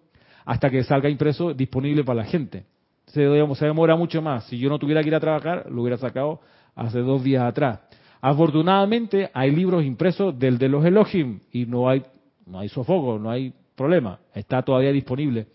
[0.45, 2.67] hasta que salga impreso disponible para la gente.
[3.07, 3.27] Se,
[3.57, 4.45] se demora mucho más.
[4.45, 6.39] Si yo no tuviera que ir a trabajar, lo hubiera sacado
[6.77, 7.81] hace dos días atrás.
[8.21, 12.05] Afortunadamente hay libros impresos del de los Elohim y no hay
[12.47, 15.49] no hay sofoco, no hay problema, está todavía disponible.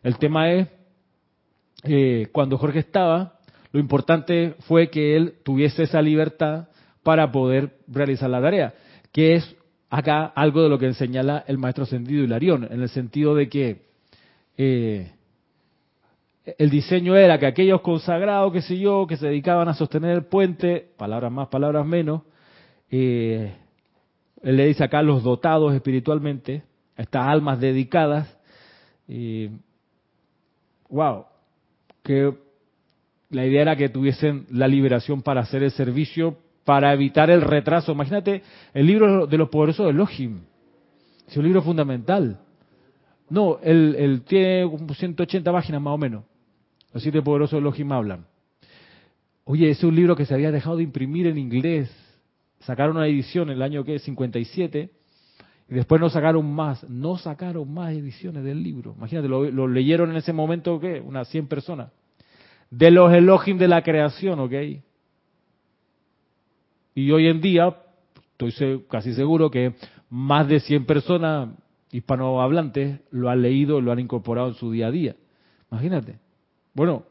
[0.00, 0.68] El tema es,
[1.82, 3.37] eh, cuando Jorge estaba,
[3.72, 6.68] lo importante fue que él tuviese esa libertad
[7.02, 8.74] para poder realizar la tarea,
[9.12, 9.56] que es
[9.90, 13.82] acá algo de lo que señala el maestro Sendido Hilarión, en el sentido de que
[14.56, 15.12] eh,
[16.56, 20.24] el diseño era que aquellos consagrados, qué sé yo, que se dedicaban a sostener el
[20.24, 22.22] puente, palabras más, palabras menos,
[22.90, 23.54] eh,
[24.42, 26.62] él le dice acá los dotados espiritualmente,
[26.96, 28.34] estas almas dedicadas.
[29.06, 29.50] Y,
[30.88, 31.26] wow,
[32.02, 32.34] que
[33.30, 37.92] la idea era que tuviesen la liberación para hacer el servicio, para evitar el retraso.
[37.92, 38.42] Imagínate
[38.74, 40.40] el libro de los poderosos de Elohim.
[41.26, 42.40] Es un libro fundamental.
[43.30, 46.24] No, él, tiene 180 páginas más o menos.
[46.92, 48.26] Los siete poderosos de Elohim hablan.
[49.44, 51.90] Oye, es un libro que se había dejado de imprimir en inglés
[52.60, 54.90] sacaron una edición en el año que 57
[55.70, 58.94] y después no sacaron más, no sacaron más ediciones del libro.
[58.96, 61.00] Imagínate, lo, leyeron en ese momento ¿qué?
[61.00, 61.90] unas 100 personas.
[62.70, 64.52] De los elogios de la creación, ¿ok?
[66.94, 67.76] Y hoy en día,
[68.32, 69.74] estoy casi seguro que
[70.10, 71.50] más de 100 personas
[71.92, 75.16] hispanohablantes lo han leído, lo han incorporado en su día a día.
[75.70, 76.18] Imagínate.
[76.74, 77.04] Bueno,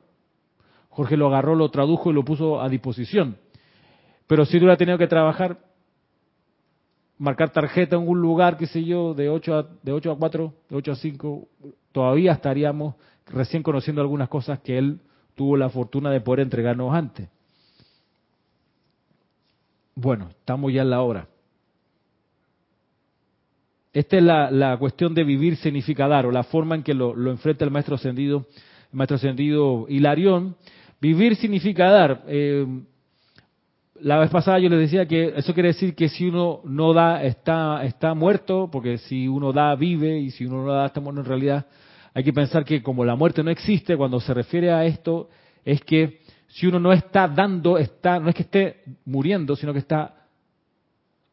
[0.89, 3.37] Jorge lo agarró, lo tradujo y lo puso a disposición.
[4.27, 5.59] Pero si hubiera tenido que trabajar,
[7.17, 10.53] marcar tarjeta en un lugar, qué sé yo, de 8 a, de 8 a 4,
[10.69, 11.47] de 8 a 5,
[11.91, 12.95] todavía estaríamos
[13.25, 14.99] recién conociendo algunas cosas que él
[15.37, 17.29] tuvo la fortuna de poder entregarnos antes.
[19.95, 21.27] Bueno, estamos ya en la hora.
[23.93, 27.63] Esta es la, cuestión de vivir significa dar, o la forma en que lo, enfrenta
[27.63, 28.47] el maestro ascendido,
[28.91, 30.55] el maestro ascendido Hilarión.
[30.99, 32.23] Vivir significa dar.
[32.27, 32.65] Eh,
[34.01, 37.23] la vez pasada yo les decía que eso quiere decir que si uno no da,
[37.23, 41.21] está, está muerto, porque si uno da, vive, y si uno no da, está muerto
[41.21, 41.65] en realidad.
[42.17, 45.29] Hay que pensar que como la muerte no existe, cuando se refiere a esto,
[45.63, 49.77] es que si uno no está dando, está, no es que esté muriendo, sino que
[49.77, 50.25] está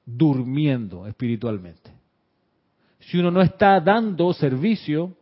[0.05, 1.91] durmiendo espiritualmente.
[3.01, 5.17] Si uno no está dando servicio,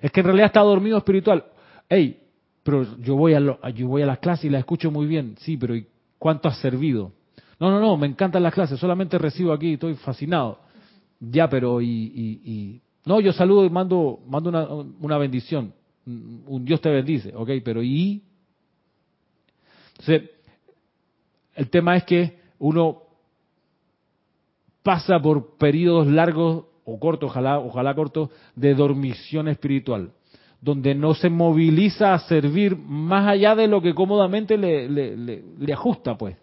[0.00, 1.46] es que en realidad está dormido espiritual.
[1.88, 2.22] Hey,
[2.62, 5.34] pero yo voy a, lo, yo voy a las clases y las escucho muy bien.
[5.40, 5.74] Sí, pero
[6.20, 7.10] ¿Cuánto has servido?
[7.58, 10.60] No, no, no, me encantan las clases, solamente recibo aquí, estoy fascinado.
[11.18, 15.72] Ya, pero y, y, no, yo saludo y mando, mando una, una bendición.
[16.06, 18.22] Un Dios te bendice, ok, pero ¿y?
[19.98, 20.30] Entonces,
[21.54, 23.02] el tema es que uno
[24.82, 30.12] pasa por periodos largos o cortos, ojalá, ojalá cortos, de dormición espiritual
[30.60, 36.16] donde no se moviliza a servir más allá de lo que cómodamente le, le, ajusta,
[36.16, 36.36] pues.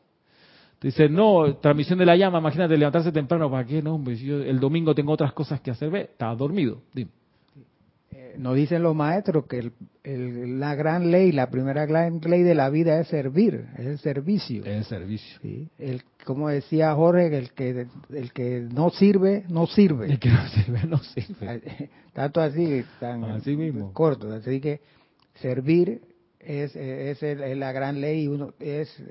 [0.85, 3.81] Dice, no, transmisión de la llama, imagínate levantarse temprano, ¿para qué?
[3.81, 5.89] No, el domingo tengo otras cosas que hacer.
[5.89, 6.83] Ve, estaba dormido.
[6.95, 9.71] Eh, nos dicen los maestros que
[10.03, 14.63] la gran ley, la primera gran ley de la vida es servir, es el servicio.
[14.63, 15.39] Es el servicio.
[15.41, 15.69] ¿sí?
[15.79, 20.05] El, como decía Jorge, el que, el que no sirve, no sirve.
[20.05, 21.89] El que no sirve, no sirve.
[22.13, 23.91] Tanto así, tan así mismo.
[23.91, 24.31] corto.
[24.31, 24.81] Así que
[25.41, 26.01] servir
[26.39, 27.23] es, es,
[27.57, 29.01] la gran ley uno es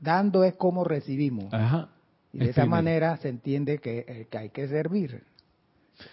[0.00, 1.52] dando es como recibimos.
[1.52, 1.88] Ajá.
[2.32, 5.22] Y de esa manera se entiende que, eh, que hay que servir.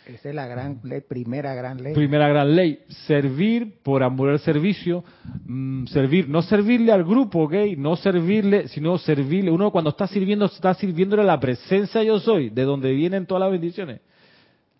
[0.06, 1.94] Esa es la gran ley, primera gran ley.
[1.94, 5.04] Primera gran ley, servir por amor al servicio,
[5.46, 7.54] mm, servir, no servirle al grupo, ¿ok?
[7.78, 9.52] No servirle, sino servirle.
[9.52, 13.42] Uno cuando está sirviendo, está sirviéndole a la presencia yo soy, de donde vienen todas
[13.42, 14.02] las bendiciones.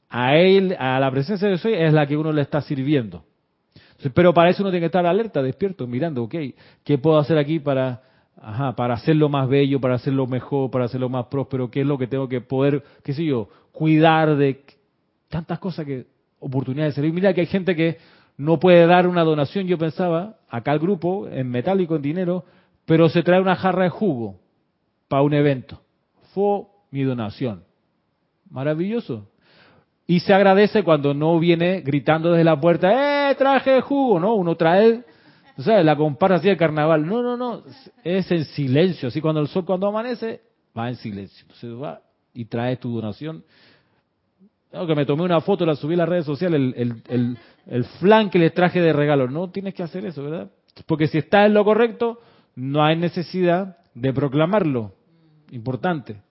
[0.10, 3.24] A él, a la presencia yo soy, es la que uno le está sirviendo.
[4.14, 6.36] Pero para eso uno tiene que estar alerta, despierto, mirando, ok,
[6.84, 8.02] ¿qué puedo hacer aquí para,
[8.42, 11.70] ajá, para hacerlo más bello, para hacerlo mejor, para hacerlo más próspero?
[11.70, 14.64] ¿Qué es lo que tengo que poder, qué sé yo, cuidar de
[15.30, 16.06] tantas cosas que,
[16.40, 17.14] oportunidades de servir.
[17.14, 17.98] Mira que hay gente que
[18.38, 22.46] no puede dar una donación, yo pensaba, acá el grupo, en metálico, en dinero,
[22.86, 24.40] pero se trae una jarra de jugo
[25.08, 25.82] para un evento.
[26.34, 26.62] Fue
[26.92, 27.64] mi donación.
[28.50, 29.28] Maravilloso.
[30.06, 34.20] Y se agradece cuando no viene gritando desde la puerta, ¡eh, traje jugo!
[34.20, 35.04] No, uno trae,
[35.58, 37.06] o sea, la compara así de carnaval.
[37.06, 37.64] No, no, no,
[38.04, 39.10] es en silencio.
[39.10, 40.42] Así cuando el sol, cuando amanece,
[40.78, 41.42] va en silencio.
[41.44, 42.02] Entonces va
[42.34, 43.44] y trae tu donación
[44.86, 48.38] que me tomé una foto, la subí a las redes sociales, el, el, flan que
[48.38, 49.28] les traje de regalo.
[49.28, 50.52] No tienes que hacer eso, ¿verdad?
[50.86, 52.20] Porque si está en lo correcto,
[52.56, 54.94] no hay necesidad de proclamarlo.
[55.52, 56.22] Importante.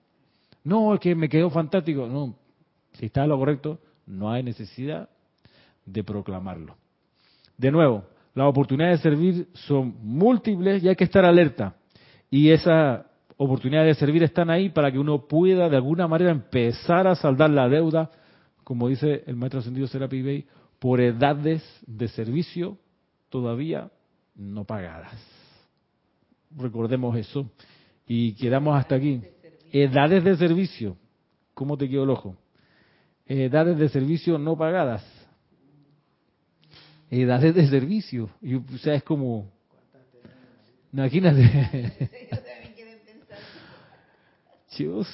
[0.63, 2.07] No, es que me quedó fantástico.
[2.07, 2.35] No,
[2.93, 5.09] si está en lo correcto, no hay necesidad
[5.85, 6.75] de proclamarlo.
[7.57, 8.05] De nuevo,
[8.37, 11.75] las oportunidades de servir son múltiples y hay que estar alerta.
[12.29, 17.07] Y esas oportunidades de servir están ahí para que uno pueda de alguna manera empezar
[17.07, 18.09] a saldar la deuda
[18.67, 20.45] como dice el maestro ascendido Serapi
[20.77, 22.77] por edades de servicio
[23.29, 23.89] todavía
[24.35, 25.15] no pagadas.
[26.53, 27.49] Recordemos eso.
[28.05, 29.21] Y quedamos hasta aquí.
[29.71, 30.97] Edades de servicio.
[31.53, 32.35] ¿Cómo te quedó el ojo?
[33.25, 35.01] Edades de servicio no pagadas.
[37.09, 38.29] Edades de servicio.
[38.41, 39.49] Y, o sea, es como...
[40.91, 42.07] Imagínate.
[44.77, 45.07] Dios.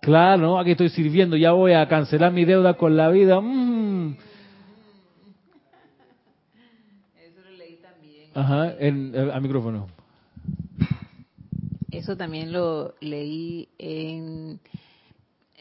[0.00, 0.58] Claro, ¿no?
[0.58, 3.40] aquí estoy sirviendo, ya voy a cancelar mi deuda con la vida.
[3.40, 4.16] Mm.
[7.18, 8.30] Eso lo leí también.
[8.34, 9.88] Ajá, en, eh, al micrófono.
[11.90, 14.60] Eso también lo leí en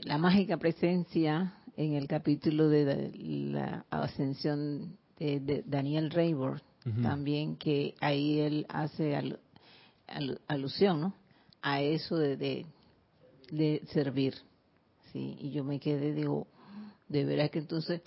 [0.02, 3.12] La Mágica Presencia, en el capítulo de
[3.52, 6.62] la ascensión de, Daniel Rayburn,
[7.02, 9.18] también, que ahí él hace
[10.48, 11.16] alusión, ¿no?
[11.62, 12.66] A eso de
[13.54, 14.36] de servir.
[15.12, 15.38] ¿sí?
[15.40, 16.48] Y yo me quedé, digo,
[17.08, 18.02] de veras que entonces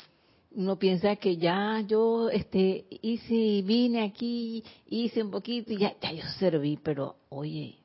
[0.51, 6.13] uno piensa que ya yo este hice, vine aquí, hice un poquito y ya, ya
[6.13, 7.77] yo serví, pero oye,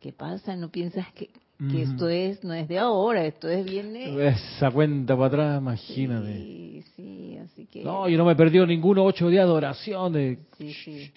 [0.00, 0.56] ¿qué pasa?
[0.56, 1.30] ¿No piensas que,
[1.70, 3.96] que esto es no es de ahora, esto es bien...
[3.96, 6.34] Esa cuenta para atrás, imagínate.
[6.34, 7.84] Sí, sí, así que...
[7.84, 10.12] No, yo no me he perdido ninguno ocho días de oración.
[10.12, 10.38] De...
[10.58, 11.12] Sí, sí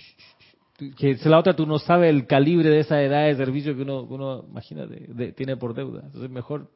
[0.96, 3.82] que es la otra, tú no sabes el calibre de esa edad de servicio que
[3.82, 6.04] uno, uno imagínate, tiene por deuda.
[6.06, 6.70] Entonces mejor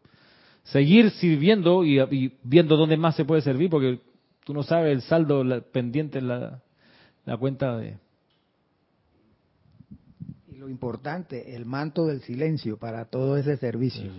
[0.63, 3.99] seguir sirviendo y, viendo dónde más se puede servir, porque
[4.43, 6.61] tú no sabes el saldo pendiente en la,
[7.25, 7.97] la cuenta de...
[10.61, 14.11] Lo importante, el manto del silencio para todo ese servicio.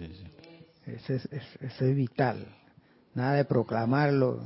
[0.85, 1.29] Ese, es,
[1.61, 2.45] ese es vital.
[3.15, 4.41] Nada de proclamarlo.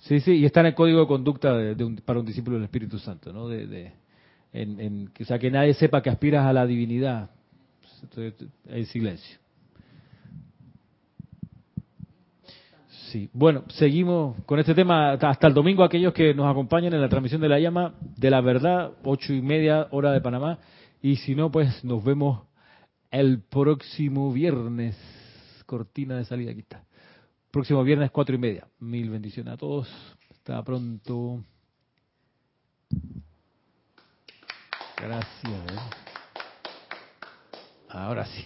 [0.00, 2.98] Sí, sí, y está en el código de conducta de, para un discípulo del Espíritu
[2.98, 3.46] Santo, ¿no?
[3.46, 3.92] De,
[4.52, 7.30] en, o sea, que nadie sepa que aspiras a la divinidad.
[8.66, 9.38] El silencio.
[13.10, 15.82] Sí, bueno, seguimos con este tema hasta el domingo.
[15.82, 19.40] Aquellos que nos acompañan en la transmisión de la llama de la verdad, ocho y
[19.40, 20.58] media hora de Panamá.
[21.00, 22.42] Y si no, pues nos vemos
[23.10, 24.96] el próximo viernes.
[25.64, 26.84] Cortina de salida, aquí está.
[27.50, 28.66] Próximo viernes, cuatro y media.
[28.78, 29.88] Mil bendiciones a todos.
[30.30, 31.42] Hasta pronto.
[34.96, 35.44] Gracias.
[35.44, 35.78] ¿eh?
[37.88, 38.44] Ahora sí.